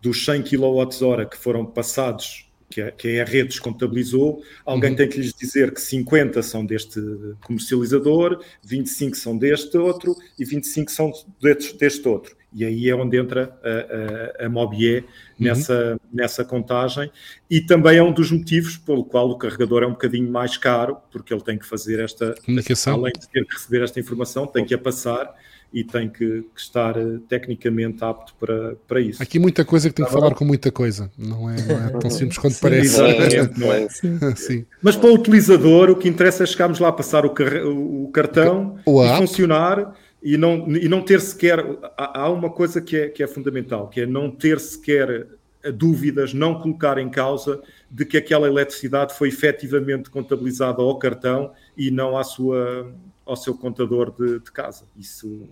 [0.00, 4.96] dos 100 kWh que foram passados, que a, que a redes contabilizou, alguém uhum.
[4.96, 7.00] tem que lhes dizer que 50 são deste
[7.42, 12.36] comercializador, 25 são deste outro e 25 são deste, deste outro.
[12.52, 15.08] E aí é onde entra a, a, a Mobier uhum.
[15.38, 17.10] nessa, nessa contagem.
[17.50, 20.98] E também é um dos motivos pelo qual o carregador é um bocadinho mais caro,
[21.10, 22.34] porque ele tem que fazer esta.
[22.44, 22.94] Comunicação.
[22.94, 25.34] Além de ter que receber esta informação, tem que a passar
[25.72, 29.22] e tem que, que estar uh, tecnicamente apto para, para isso.
[29.22, 32.10] Aqui muita coisa que tem que falar com muita coisa, não é, não é tão
[32.10, 32.96] simples quanto Sim, parece.
[33.58, 33.88] Não é?
[33.88, 34.18] Sim.
[34.36, 34.66] Sim.
[34.82, 38.08] Mas para o utilizador, o que interessa é chegarmos lá a passar o, car o
[38.12, 41.64] cartão o e funcionar e não, e não ter sequer.
[41.96, 45.26] Há, há uma coisa que é, que é fundamental, que é não ter sequer
[45.72, 47.60] dúvidas, não colocar em causa
[47.90, 52.92] de que aquela eletricidade foi efetivamente contabilizada ao cartão e não à sua,
[53.26, 54.84] ao seu contador de, de casa.
[54.96, 55.48] Isso,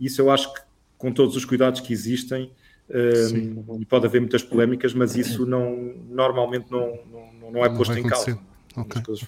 [0.00, 0.60] isso eu acho que,
[0.96, 2.50] com todos os cuidados que existem,
[2.88, 7.92] um, e pode haver muitas polémicas, mas isso não, normalmente não, não, não é posto
[7.92, 8.38] não em causa.
[8.76, 9.26] Okay, okay.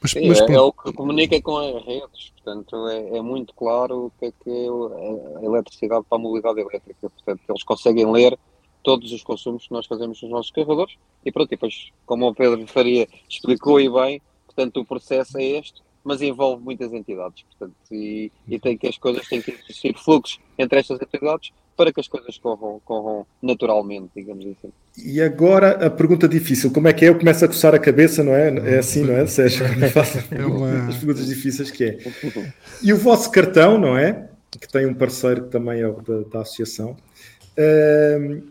[0.00, 3.54] Mas, Sim, mas, é, é, o que comunica com as redes, portanto é, é, muito
[3.54, 8.10] claro o que é que é a eletricidade para a mobilidade elétrica, portanto eles conseguem
[8.10, 8.38] ler
[8.82, 12.34] todos os consumos que nós fazemos nos nossos carregadores e pronto, e depois como o
[12.34, 17.74] Pedro Faria explicou e bem, portanto o processo é este, mas envolve muitas entidades, portanto,
[17.90, 22.00] e, e tem que as coisas têm que existir fluxos entre estas entidades para que
[22.00, 24.72] as coisas corram, corram naturalmente, digamos assim.
[24.98, 27.08] E agora a pergunta difícil, como é que é?
[27.08, 28.74] Eu começo a coçar a cabeça, não é?
[28.74, 29.64] É assim, não é, Sérgio?
[29.66, 30.88] É uma...
[30.88, 31.98] As perguntas difíceis que é.
[32.82, 34.28] E o vosso cartão, não é?
[34.50, 36.96] Que tem um parceiro que também é da, da associação.
[37.56, 38.42] Uh,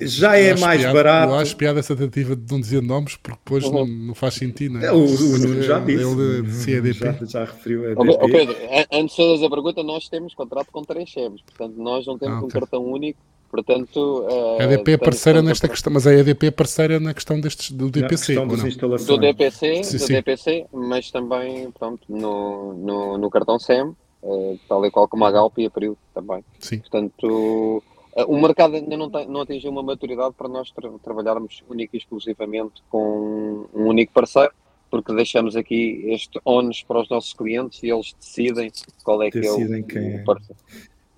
[0.00, 1.32] já é mais piada, barato.
[1.32, 3.72] Eu acho piada essa tentativa de não dizer nomes, porque depois uhum.
[3.72, 4.74] não, não, faz sentido.
[4.74, 4.86] Não é?
[4.86, 6.02] é o, o Nuno já disse.
[6.02, 6.98] Ele, CEDP.
[6.98, 8.56] Já, já referiu a oh, Pedro,
[8.90, 12.36] antes de fazer a pergunta, nós temos contrato com três chefes, portanto, nós não temos
[12.36, 12.48] ah, okay.
[12.48, 13.20] um cartão único.
[13.50, 14.26] Portanto,
[14.58, 17.90] a EDP é parceira nesta questão, mas a EDP é parceira na questão destes, do
[17.90, 18.34] DPC.
[18.34, 20.12] do DPC, sim, do sim.
[20.14, 25.30] DPC, mas também pronto, no, no, no cartão SEM, uh, tal e qual como a
[25.30, 26.42] Galp e a Período também.
[26.60, 26.78] Sim.
[26.78, 27.82] Portanto,
[28.14, 31.98] o mercado ainda não, tem, não atingiu uma maturidade para nós tra trabalharmos única e
[31.98, 34.52] exclusivamente com um único parceiro,
[34.90, 38.70] porque deixamos aqui este ONUS para os nossos clientes e eles decidem
[39.02, 40.20] qual é decidem que é o, quem é.
[40.20, 40.60] o parceiro.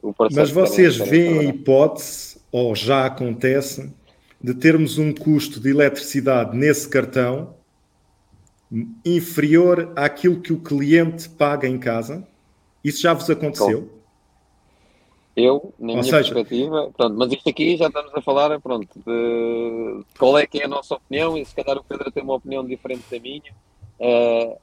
[0.02, 3.92] O parceiro Mas vocês veem a hipótese, ou já acontece,
[4.40, 7.54] de termos um custo de eletricidade nesse cartão
[9.04, 12.26] inferior àquilo que o cliente paga em casa?
[12.84, 13.93] Isso já vos aconteceu?
[15.36, 16.16] Eu, na Ou minha seja...
[16.18, 20.64] perspectiva, pronto, mas isto aqui já estamos a falar pronto, de qual é que é
[20.64, 23.52] a nossa opinião e se calhar o Pedro tem uma opinião diferente da minha.
[23.98, 24.56] Uh,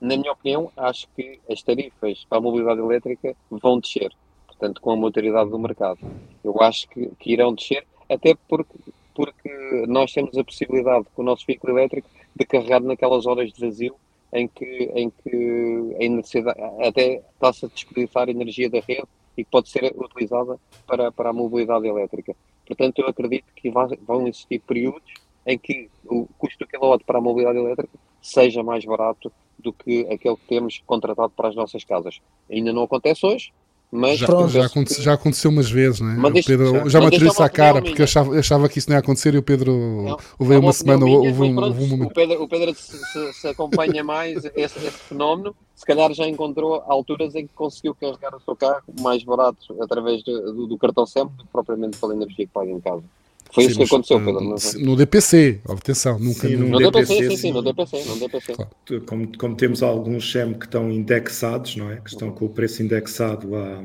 [0.00, 4.12] na minha opinião, acho que as tarifas para a mobilidade elétrica vão descer,
[4.46, 5.98] portanto, com a maturidade do mercado.
[6.44, 8.78] Eu acho que, que irão descer, até porque,
[9.14, 13.60] porque nós temos a possibilidade, com o nosso veículo elétrico, de carregar naquelas horas de
[13.60, 13.94] vazio
[14.32, 14.64] em que,
[14.94, 16.44] em que a energia,
[16.80, 19.06] até está-se a desperdiçar energia da rede
[19.36, 22.34] e que pode ser utilizada para, para a mobilidade elétrica.
[22.66, 25.12] Portanto, eu acredito que vão existir períodos
[25.46, 30.06] em que o custo do quilowatt para a mobilidade elétrica seja mais barato do que
[30.12, 32.20] aquele que temos contratado para as nossas casas.
[32.50, 33.52] Ainda não acontece hoje,
[33.94, 36.14] mas já, já, aconteceu, já, aconteceu umas vezes, né?
[36.16, 38.96] Mas Pedro já, já me atirou isso à cara, porque achava, achava, que isso não
[38.96, 42.10] ia acontecer e o Pedro houve uma semana, houve, um, houve um momento.
[42.10, 46.26] O Pedro, o Pedro se, se, se acompanha mais esse, esse, fenómeno, se calhar já
[46.26, 51.04] encontrou alturas em que conseguiu carregar o seu carro mais barato através do, do cartão
[51.04, 53.04] SEM do que propriamente pela energia que paga em casa.
[53.52, 54.40] Foi sim, isso que aconteceu, Pedro.
[54.40, 58.18] Não no DPC, atenção, nunca sim, no, no DPC, DPC, sim, sim, no DPC, no
[58.18, 58.54] DPC.
[58.54, 58.70] Claro.
[59.04, 61.96] Como, como, temos alguns SEM que estão indexados, não é?
[61.96, 63.84] Que estão com o preço indexado a,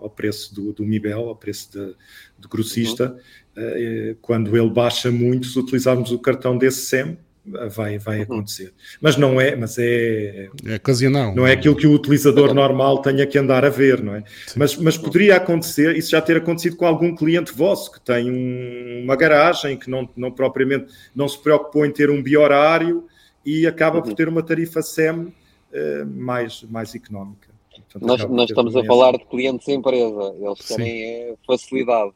[0.00, 1.94] ao preço do, do MIBEL, ao preço de,
[2.38, 3.14] do grossista,
[3.54, 4.16] uhum.
[4.22, 8.22] quando ele baixa muito, se utilizarmos o cartão desse SEM, vai, vai uhum.
[8.22, 8.72] acontecer.
[9.00, 11.34] Mas não é, mas é, é ocasional.
[11.34, 14.24] Não é aquilo que o utilizador normal tenha que andar a ver, não é?
[14.56, 19.04] Mas, mas poderia acontecer, isso já ter acontecido com algum cliente vosso que tem um,
[19.04, 23.06] uma garagem que não, não propriamente não se preocupou em ter um biorário
[23.44, 24.14] e acaba por uhum.
[24.14, 27.50] ter uma tarifa SEM uh, mais, mais económica.
[27.92, 32.12] Portanto, nós, nós estamos a falar de clientes em empresa, eles querem é facilidade.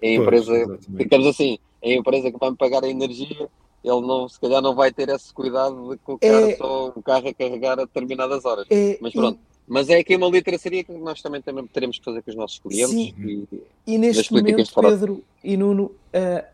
[0.00, 3.48] É a empresa, pois, digamos assim, é a empresa que vai me pagar a energia
[3.84, 7.28] ele não, se calhar não vai ter esse cuidado de colocar é, só o carro
[7.28, 8.66] a carregar a determinadas horas.
[8.70, 9.38] É, mas pronto.
[9.38, 12.58] E, mas é aqui uma literacia que nós também teremos que fazer com os nossos
[12.58, 12.90] clientes.
[12.90, 15.84] Sim, e, e neste momento, Pedro e Nuno,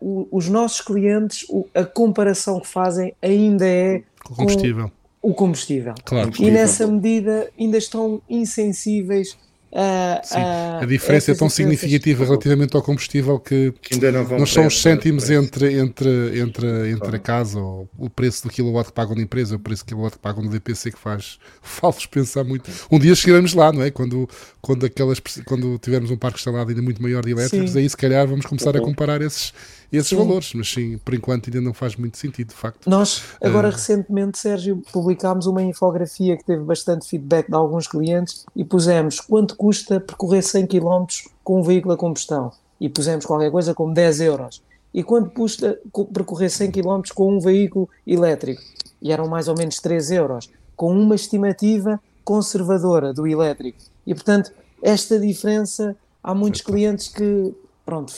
[0.01, 4.91] uh, os nossos clientes, a comparação que fazem ainda é com o combustível.
[5.21, 5.95] Com o combustível.
[6.05, 6.31] Claro.
[6.39, 9.37] E nessa medida ainda estão insensíveis
[9.71, 14.25] Uh, Sim, uh, a diferença é tão significativa relativamente ao combustível que, que ainda não,
[14.25, 18.49] vão não são os cêntimos entre, entre, entre, entre a casa, ou o preço do
[18.49, 21.37] quilowatt que pagam na empresa, o preço do quilowatt que pagam no DPC que faz
[21.61, 22.69] falsos pensar muito.
[22.91, 23.91] Um dia chegaremos lá, não é?
[23.91, 24.27] Quando,
[24.59, 27.79] quando, aquelas, quando tivermos um parque instalado ainda muito maior de elétricos, Sim.
[27.79, 28.81] aí se calhar vamos começar uhum.
[28.81, 29.53] a comparar esses,
[29.91, 30.15] esses sim.
[30.15, 32.89] valores, mas sim, por enquanto ainda não faz muito sentido, de facto.
[32.89, 33.71] Nós, agora uh...
[33.71, 39.55] recentemente, Sérgio, publicámos uma infografia que teve bastante feedback de alguns clientes e pusemos quanto
[39.59, 41.05] custa percorrer 100 km
[41.43, 42.49] com um veículo a combustão
[42.79, 44.63] e pusemos qualquer coisa como 10 euros.
[44.93, 45.77] E quanto custa
[46.13, 48.61] percorrer 100 km com um veículo elétrico?
[49.01, 53.79] E eram mais ou menos 3 euros, com uma estimativa conservadora do elétrico.
[54.07, 55.93] E, portanto, esta diferença,
[56.23, 57.53] há muitos clientes que,
[57.85, 58.13] pronto,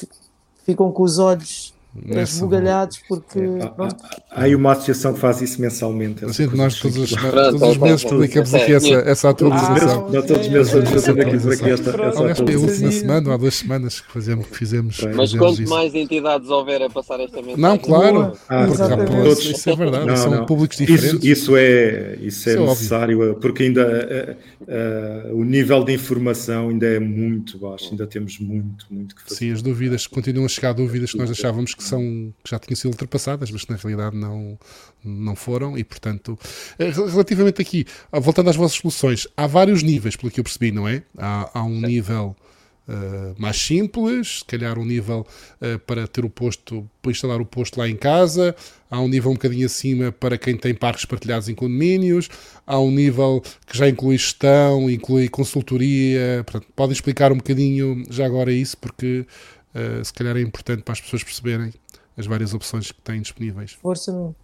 [0.63, 3.39] ficam com os olhos esbugalhados porque.
[3.39, 3.63] É,
[4.29, 6.33] há, aí uma associação que faz isso mensalmente.
[6.33, 10.09] Sim, nós todos os, todos os meses publicamos aqui essa, essa atualização.
[10.09, 13.99] Não, todos os meses fazer aqui, esta, Aliás, foi a última semana, há duas semanas
[13.99, 14.47] que fazemos.
[14.47, 17.61] Que fizemos, Mas quanto mais entidades houver a passar esta mensagem.
[17.61, 20.45] Não, claro, ah, porque há todos, isso é verdade, não, são não.
[20.45, 21.13] públicos diferentes.
[21.13, 23.35] Isso, isso é, isso é, isso é necessário, óbvio.
[23.35, 28.85] porque ainda uh, uh, o nível de informação ainda é muito baixo, ainda temos muito,
[28.89, 29.35] muito que fazer.
[29.35, 32.59] Sim, as dúvidas, continuam a chegar dúvidas que nós achávamos que que, são, que já
[32.59, 34.57] tinham sido ultrapassadas, mas que na realidade não,
[35.03, 36.37] não foram, e portanto,
[36.77, 40.71] eh, relativamente aqui, ah, voltando às vossas soluções, há vários níveis, pelo que eu percebi,
[40.71, 41.03] não é?
[41.17, 41.87] Há, há um Sim.
[41.87, 42.35] nível.
[42.87, 45.25] Uh, mais simples, se calhar um nível
[45.61, 48.53] uh, para ter o posto, para instalar o posto lá em casa,
[48.89, 52.27] há um nível um bocadinho acima para quem tem parques partilhados em condomínios,
[52.65, 58.25] há um nível que já inclui gestão, inclui consultoria, portanto, podem explicar um bocadinho já
[58.25, 59.25] agora isso, porque
[59.75, 61.73] uh, se calhar é importante para as pessoas perceberem
[62.17, 63.73] as várias opções que têm disponíveis.
[63.73, 64.35] Força, não.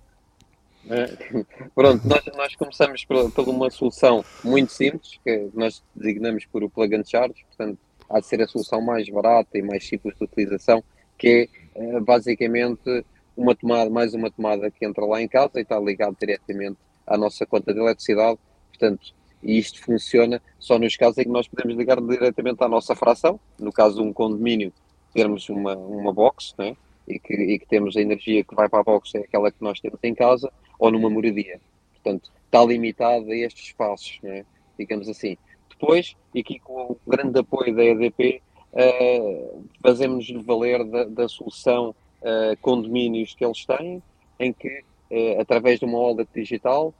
[0.89, 1.07] É,
[1.75, 6.69] pronto, nós, nós começamos por, por, uma solução muito simples, que nós designamos por o
[6.69, 7.77] plug and charge, portanto,
[8.09, 10.83] há de ser a solução mais barata e mais simples de utilização,
[11.17, 13.05] que é eh, basicamente
[13.35, 17.17] uma tomada, mais uma tomada que entra lá em casa e está ligado diretamente à
[17.17, 19.13] nossa conta de eletricidade, portanto,
[19.43, 23.39] e isto funciona só nos casos em que nós podemos ligar diretamente à nossa fração,
[23.59, 24.73] no caso de um condomínio
[25.17, 26.77] termos uma, uma box, né?
[27.07, 29.63] e, que, e que temos a energia que vai para a box, é aquela que
[29.63, 31.59] nós temos em casa, ou numa moradia.
[31.93, 34.45] Portanto, está limitado a estes espaços, né?
[34.77, 35.35] digamos assim.
[35.71, 38.43] Depois, e aqui com o grande apoio da EDP,
[38.73, 39.51] uh, eh,
[39.81, 44.03] fazemos valer da, da solução uh, condomínios que eles têm,
[44.39, 46.93] em que, uh, através de uma wallet digital,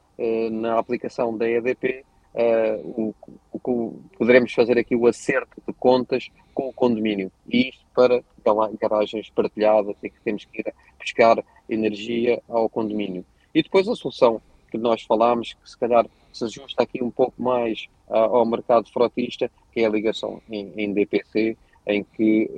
[0.52, 2.04] na aplicação da EDP,
[2.84, 3.14] o,
[3.54, 7.32] o, poderemos fazer aqui o acerto de contas com o condomínio.
[7.48, 8.24] E isto para
[8.80, 13.26] garagens partilhadas e que temos que ir buscar energia ao condomínio.
[13.56, 14.40] E depois a solução
[14.70, 19.50] que nós falámos, que se calhar se ajusta aqui um pouco mais ao mercado frotista,
[19.72, 22.52] que é a ligação em, em DPC, em que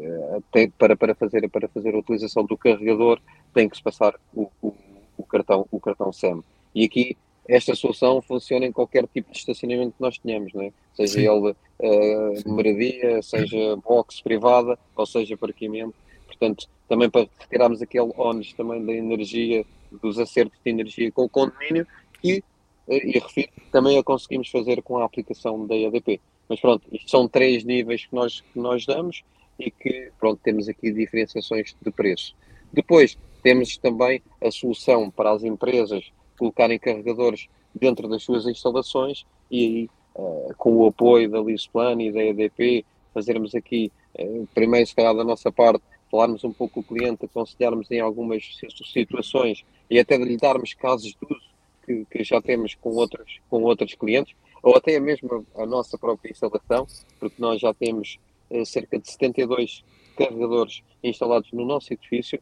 [0.51, 3.21] tem, para, para, fazer, para fazer a utilização do carregador
[3.53, 4.73] tem que se passar o, o,
[5.17, 6.43] o cartão, o cartão SEM.
[6.75, 7.15] E aqui
[7.49, 10.71] esta solução funciona em qualquer tipo de estacionamento que nós tenhamos, é?
[10.93, 11.27] seja Sim.
[11.27, 15.95] ele uh, moradia, seja box privada, ou seja parqueamento.
[16.27, 19.65] Portanto, também para retirarmos aquele ónus também da energia,
[19.99, 21.87] dos acertos de energia com o condomínio
[22.23, 22.43] e,
[22.87, 26.21] eh, e refiro, também a conseguimos fazer com a aplicação da EDP.
[26.47, 29.23] Mas pronto, isto são três níveis que nós, que nós damos
[29.57, 32.35] e que, pronto, temos aqui diferenciações de preço.
[32.71, 39.65] Depois, temos também a solução para as empresas colocarem carregadores dentro das suas instalações e
[39.65, 44.95] aí, uh, com o apoio da Lisplan e da EDP, fazermos aqui, uh, primeiro, se
[44.95, 48.57] calhar, da nossa parte, falarmos um pouco com o cliente, aconselharmos em algumas
[48.91, 51.49] situações e até lhe darmos casos de uso
[51.85, 56.31] que, que já temos com outros, com outros clientes, ou até mesmo a, nossa própria
[56.31, 56.87] instalação,
[57.19, 58.17] porque nós já temos
[58.49, 59.83] uh, cerca de 72
[60.17, 62.41] carregadores instalados no nosso edifício,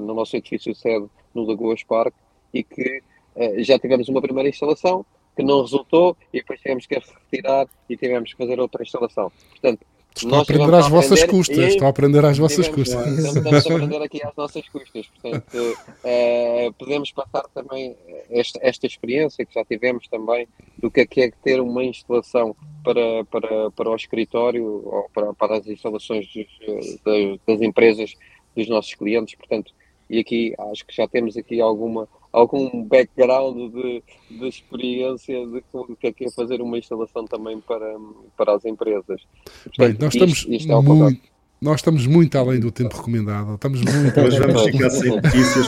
[0.00, 2.16] no nosso edifício sede no Lagoas Parque,
[2.54, 3.02] e que
[3.36, 5.04] uh, já tivemos uma primeira instalação
[5.36, 9.30] que não resultou e depois tivemos que retirar e tivemos que fazer outra instalação.
[9.50, 11.58] Portanto, Estão a aprender às vossas custas.
[11.58, 13.18] Estão a aprender às vossas custas.
[13.18, 15.06] Estamos a aprender aqui às nossas custas.
[15.08, 17.94] Portanto, é, podemos passar também
[18.30, 22.56] esta, esta experiência que já tivemos também do que é, que é ter uma instalação
[22.82, 28.14] para, para, para o escritório ou para, para as instalações dos, das, das empresas
[28.56, 29.34] dos nossos clientes.
[29.34, 29.74] Portanto,
[30.08, 35.96] e aqui acho que já temos aqui alguma algum background de, de experiência de o
[35.96, 37.96] que é que é fazer uma instalação também para,
[38.36, 39.22] para as empresas.
[39.64, 41.20] Portanto, Bem, nós estamos isto, isto é muito,
[41.58, 43.54] nós estamos muito além do tempo recomendado.
[43.54, 45.66] Estamos muito Hoje vamos ficar sem notícias.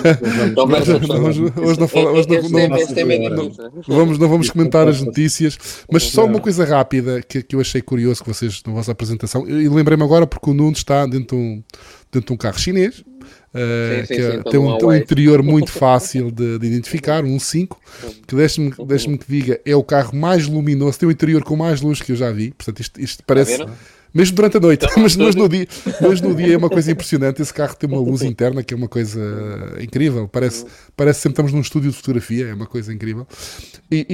[1.56, 2.26] Hoje não falamos.
[3.88, 5.58] Vamos, não vamos comentar as notícias,
[5.90, 9.48] mas só uma coisa rápida que, que eu achei curioso que vocês na vossa apresentação.
[9.48, 11.62] E lembrei-me agora porque o Nuno está dentro de um,
[12.12, 13.02] dentro de um carro chinês
[13.55, 17.38] Uh, sim, sim, que sim, tem um, um, interior muito fácil de, de identificar, um
[17.38, 17.80] 5,
[18.26, 21.80] que deixe-me deixe que diga, é o carro mais luminoso, tem o interior com mais
[21.80, 22.51] luz que eu já vi.
[22.51, 23.64] Portanto, isto, isto parece
[24.12, 25.66] mesmo durante a noite, mas, mas, no dia,
[26.00, 27.42] mas no dia é uma coisa impressionante.
[27.42, 29.20] Esse carro tem uma luz interna que é uma coisa
[29.80, 30.28] incrível.
[30.28, 30.64] Parece,
[30.96, 33.26] parece sempre estamos num estúdio de fotografia, é uma coisa incrível.
[33.90, 34.06] E,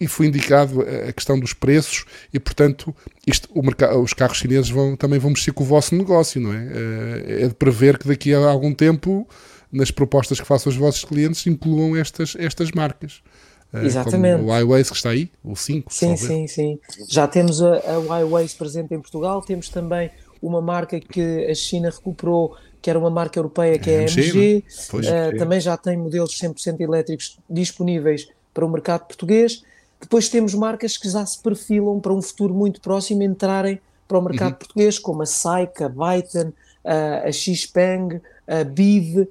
[0.00, 2.94] e, e foi indicado a questão dos preços, e portanto,
[3.26, 7.42] isto, mercado, os carros chineses vão, também vão mexer com o vosso negócio, não é?
[7.44, 9.28] É de prever que daqui a algum tempo,
[9.70, 13.22] nas propostas que façam aos vossos clientes, incluam estas, estas marcas.
[13.72, 14.42] Eh, Exatamente.
[14.42, 15.92] o iWays que está aí, o 5.
[15.92, 16.78] Sim, sim, sim.
[17.08, 20.10] Já temos a, a iWays presente em Portugal, temos também
[20.42, 24.64] uma marca que a China recuperou, que era uma marca europeia, que é, a MG.
[24.92, 29.62] Uh, também já tem modelos 100% elétricos disponíveis para o mercado português.
[30.00, 34.22] Depois temos marcas que já se perfilam para um futuro muito próximo entrarem para o
[34.22, 34.58] mercado uhum.
[34.58, 36.52] português, como a Saika, a Byton,
[36.84, 39.28] a, a Xpeng, a BIV, uh,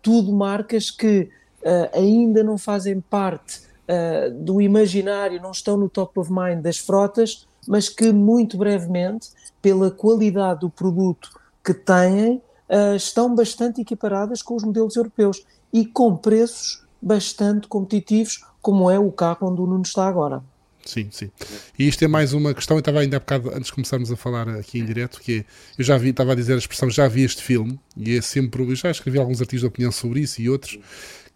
[0.00, 1.28] tudo marcas que
[1.62, 6.78] uh, ainda não fazem parte uh, do imaginário, não estão no top of mind das
[6.78, 9.28] frotas, mas que muito brevemente,
[9.60, 11.30] pela qualidade do produto
[11.64, 18.44] que têm, uh, estão bastante equiparadas com os modelos europeus e com preços bastante competitivos,
[18.60, 20.42] como é o carro onde o Nuno está agora.
[20.88, 21.30] Sim, sim.
[21.78, 24.16] E isto é mais uma questão, eu estava ainda há bocado, antes de começarmos a
[24.16, 25.44] falar aqui em direto, que
[25.76, 28.62] eu já vi, estava a dizer a expressão, já vi este filme, e é sempre,
[28.62, 30.78] eu já escrevi alguns artigos de opinião sobre isso e outros,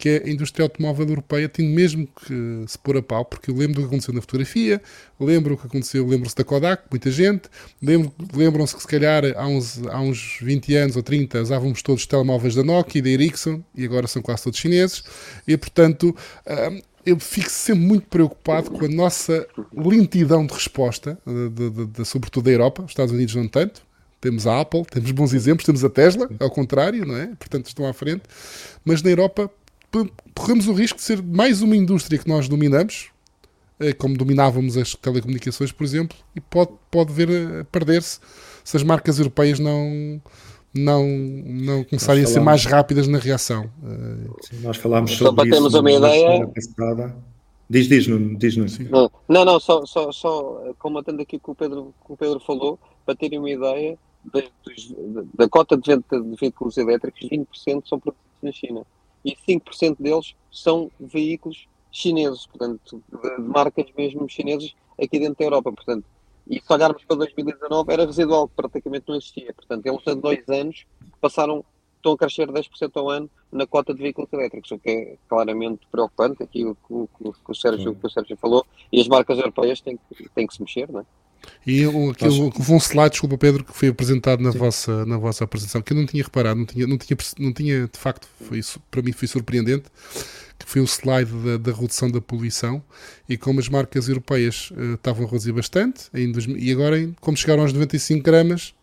[0.03, 3.75] que a indústria automóvel europeia tem mesmo que se pôr a pau, porque eu lembro
[3.75, 4.83] do que aconteceu na fotografia,
[5.21, 7.43] lembro o que aconteceu, lembro-se da Kodak, muita gente,
[8.35, 12.07] lembram-se que se calhar há uns, há uns 20 anos ou 30 usávamos todos os
[12.09, 15.05] telemóveis da Nokia e da Ericsson, e agora são quase todos chineses,
[15.47, 16.17] e portanto
[16.49, 22.05] hum, eu fico sempre muito preocupado com a nossa lentidão de resposta, de, de, de,
[22.05, 23.83] sobretudo da Europa, os Estados Unidos não tanto,
[24.21, 27.27] temos a Apple, temos bons exemplos, temos a Tesla, ao contrário, não é?
[27.39, 28.23] Portanto, estão à frente.
[28.85, 29.51] Mas na Europa
[30.35, 33.11] corremos o risco de ser mais uma indústria que nós dominamos,
[33.79, 38.21] eh, como dominávamos as telecomunicações, por exemplo, e pode, pode ver a perder-se
[38.65, 40.21] se as marcas europeias não,
[40.75, 43.71] não, não começarem a ser mais rápidas na reação.
[44.43, 46.49] Sim, nós falámos sobre só para termos uma ideia.
[47.69, 48.71] Diz, diz, Nuno, diz, Nuno.
[48.91, 52.39] Não, não, não, só, só, só comentando aqui o que o Pedro, que o Pedro
[52.41, 54.43] falou, para terem uma ideia, da,
[55.35, 58.87] da cota de venda de veículos elétricos, 20% são produzidos na China
[59.25, 65.73] e 5% deles são veículos chineses, portanto, de, marcas mesmo chinesas aqui dentro da Europa.
[65.73, 66.05] Portanto,
[66.49, 69.53] e se olharmos para 2019, era residual, praticamente não existia.
[69.55, 70.87] Portanto, eles há dois anos
[71.21, 71.65] passaram,
[71.97, 75.87] estão a crescer 10% ao ano na cota de veículos elétricos, o que é claramente
[75.91, 79.39] preocupante, aqui o que o, o, o, Sérgio, o, o Sérgio falou, e as marcas
[79.39, 81.07] europeias têm que, têm que se mexer, não é?
[81.67, 85.93] E aquilo, um slide, desculpa Pedro, que foi apresentado na vossa, na vossa apresentação, que
[85.93, 89.01] eu não tinha reparado, não tinha, não tinha, não tinha de facto, foi isso, para
[89.03, 89.85] mim foi surpreendente,
[90.59, 92.83] que foi o slide da, da redução da poluição
[93.29, 97.37] e como as marcas europeias uh, estavam a reduzir bastante, em 2000, e agora, como
[97.37, 98.75] chegaram aos 95 gramas,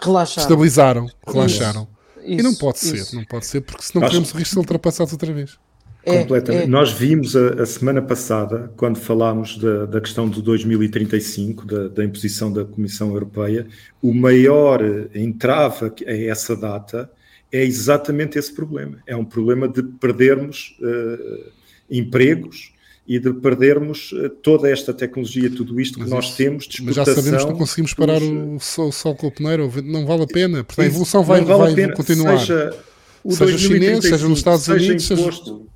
[0.00, 0.42] relaxaram.
[0.42, 1.88] estabilizaram, relaxaram.
[2.18, 3.04] Isso, e não pode isso.
[3.06, 5.58] ser, não pode ser, porque senão corremos o risco de ser ultrapassados outra vez.
[6.04, 6.64] É, Completamente.
[6.64, 6.66] É.
[6.66, 12.04] Nós vimos a, a, semana passada, quando falámos da, da questão do 2035, da, da,
[12.04, 13.66] imposição da Comissão Europeia,
[14.02, 14.82] o maior
[15.14, 17.10] entrave a essa data
[17.50, 18.98] é exatamente esse problema.
[19.06, 21.50] É um problema de perdermos uh,
[21.90, 22.72] empregos
[23.06, 26.96] e de perdermos uh, toda esta tecnologia, tudo isto mas que nós temos de Mas
[26.96, 30.24] já sabemos que não conseguimos parar dos, o sol, sol com o pneiro, não vale
[30.24, 30.64] a pena.
[30.64, 32.38] Portanto, a evolução vai, vale vai continuar.
[32.40, 32.76] Seja,
[33.22, 35.73] o seja chinês, seja nos Estados seja Unidos, imposto, seja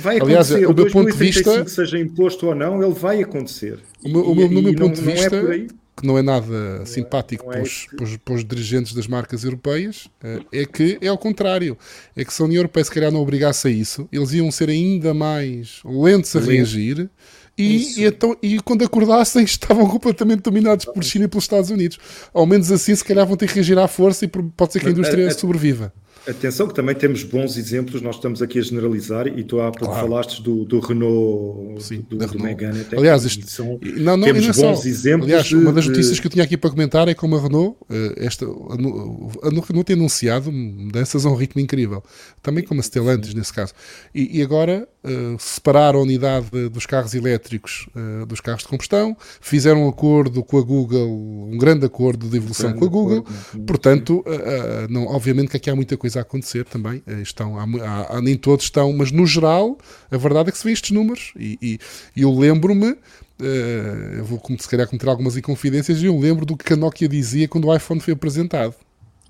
[0.00, 0.66] vai Aliás, acontecer.
[0.70, 3.78] o meu ponto de vista, seja imposto ou não, ele vai acontecer.
[4.04, 5.66] O meu, e, o meu, no meu ponto de é vista, é
[5.98, 9.42] que não é nada simpático é, para, os, para, os, para, os, dirigentes das marcas
[9.42, 11.76] europeias, eh, é que é ao contrário.
[12.16, 14.68] É que se a União Europeia se calhar não obrigasse a isso, eles iam ser
[14.68, 17.10] ainda mais lentos a reagir.
[17.56, 21.98] E, e, então, e quando acordassem estavam completamente dominados por China e pelos Estados Unidos.
[22.32, 24.86] Ao menos assim, se calhar vão ter que reagir à força e pode ser que
[24.86, 25.92] a indústria sobreviva.
[26.26, 29.92] Atenção que também temos bons exemplos, nós estamos aqui a generalizar e tu há pouco
[29.92, 30.08] claro.
[30.08, 32.84] falaste do, do Renault, Sim, do, do Megane.
[32.96, 35.24] Aliás, isto, são, não, não, temos não bons exemplos.
[35.24, 36.20] Aliás, de, uma das notícias de...
[36.20, 39.96] que eu tinha aqui para comentar é como a Renault, eh, esta, a, Renault tem
[39.96, 42.02] anunciado mudanças a um ritmo incrível,
[42.42, 43.72] também como a Stellantis nesse caso.
[44.14, 49.16] E, e agora uh, separaram a unidade dos carros elétricos uh, dos carros de combustão,
[49.40, 53.26] fizeram um acordo com a Google, um grande acordo de evolução com a Google,
[53.66, 57.02] portanto, uh, não, obviamente que aqui há muita coisa a acontecer também.
[57.06, 59.78] Eh, estão, há, há, nem todos estão, mas no geral,
[60.10, 61.32] a verdade é que se vê estes números.
[61.38, 61.78] E, e,
[62.16, 62.96] e eu lembro-me,
[64.16, 67.48] eu vou se calhar cometer algumas inconfidências, e eu lembro do que a Nokia dizia
[67.48, 68.74] quando o iPhone foi apresentado.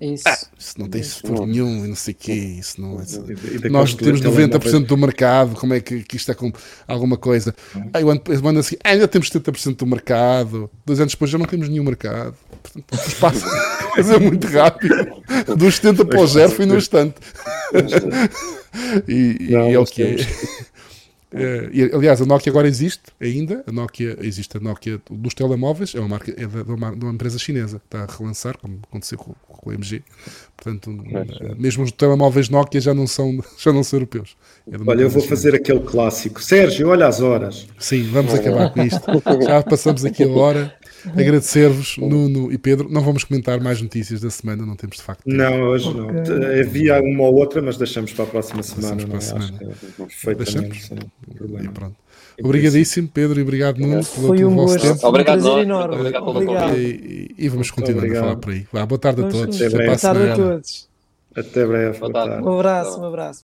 [0.01, 0.23] Isso.
[0.27, 2.31] Ah, isso não tem futuro nenhum e não sei o quê.
[2.31, 5.55] Isso não é, nós temos 90% do mercado.
[5.55, 6.51] Como é que, que isto é com
[6.87, 7.53] alguma coisa?
[7.75, 7.89] Uhum.
[7.93, 10.69] Aí o ano, assim, ah, ainda temos 70% do mercado.
[10.85, 12.33] Dois anos depois já não temos nenhum mercado.
[12.63, 13.45] Portanto, passa
[14.15, 14.95] é muito rápido.
[15.57, 17.15] Dos 70 para o zero foi no instante.
[19.07, 20.15] e, e é o que é.
[21.31, 23.63] Uh, e, aliás, a Nokia agora existe ainda.
[23.67, 27.13] A Nokia existe a Nokia dos telemóveis, é uma marca é de, uma, de uma
[27.13, 30.01] empresa chinesa que está a relançar, como aconteceu com, com o MG.
[30.57, 34.35] Portanto, uh, mesmo os telemóveis Nokia já não são, já não são europeus.
[34.71, 35.27] É olha, eu vou chinesa.
[35.27, 36.41] fazer aquele clássico.
[36.41, 37.67] Sérgio, olha as horas.
[37.77, 38.99] Sim, vamos acabar com isto.
[39.45, 40.78] Já passamos aqui a hora.
[41.07, 42.89] Agradecer-vos, Nuno e Pedro.
[42.89, 45.23] Não vamos comentar mais notícias da semana, não temos de facto.
[45.23, 45.37] Tempo.
[45.37, 46.01] Não, hoje okay.
[46.03, 46.59] não.
[46.59, 49.05] Havia uma ou outra, mas deixamos para a próxima semana.
[49.05, 49.21] Para a é?
[49.21, 49.59] semana.
[50.37, 50.91] Deixamos.
[51.61, 51.95] E pronto.
[52.41, 55.07] Obrigadíssimo, Pedro, e obrigado, Nuno, pelo, Foi um vosso tempo.
[55.07, 55.95] Obrigado, um enorme.
[55.95, 56.77] Obrigado pelo obrigado.
[56.77, 58.65] E, e, vamos continuar a falar por aí.
[58.71, 59.57] Vá, boa tarde a todos.
[59.57, 60.89] Boa tarde a todos.
[61.35, 61.99] Até breve.
[62.01, 63.37] Um abraço, um abraço.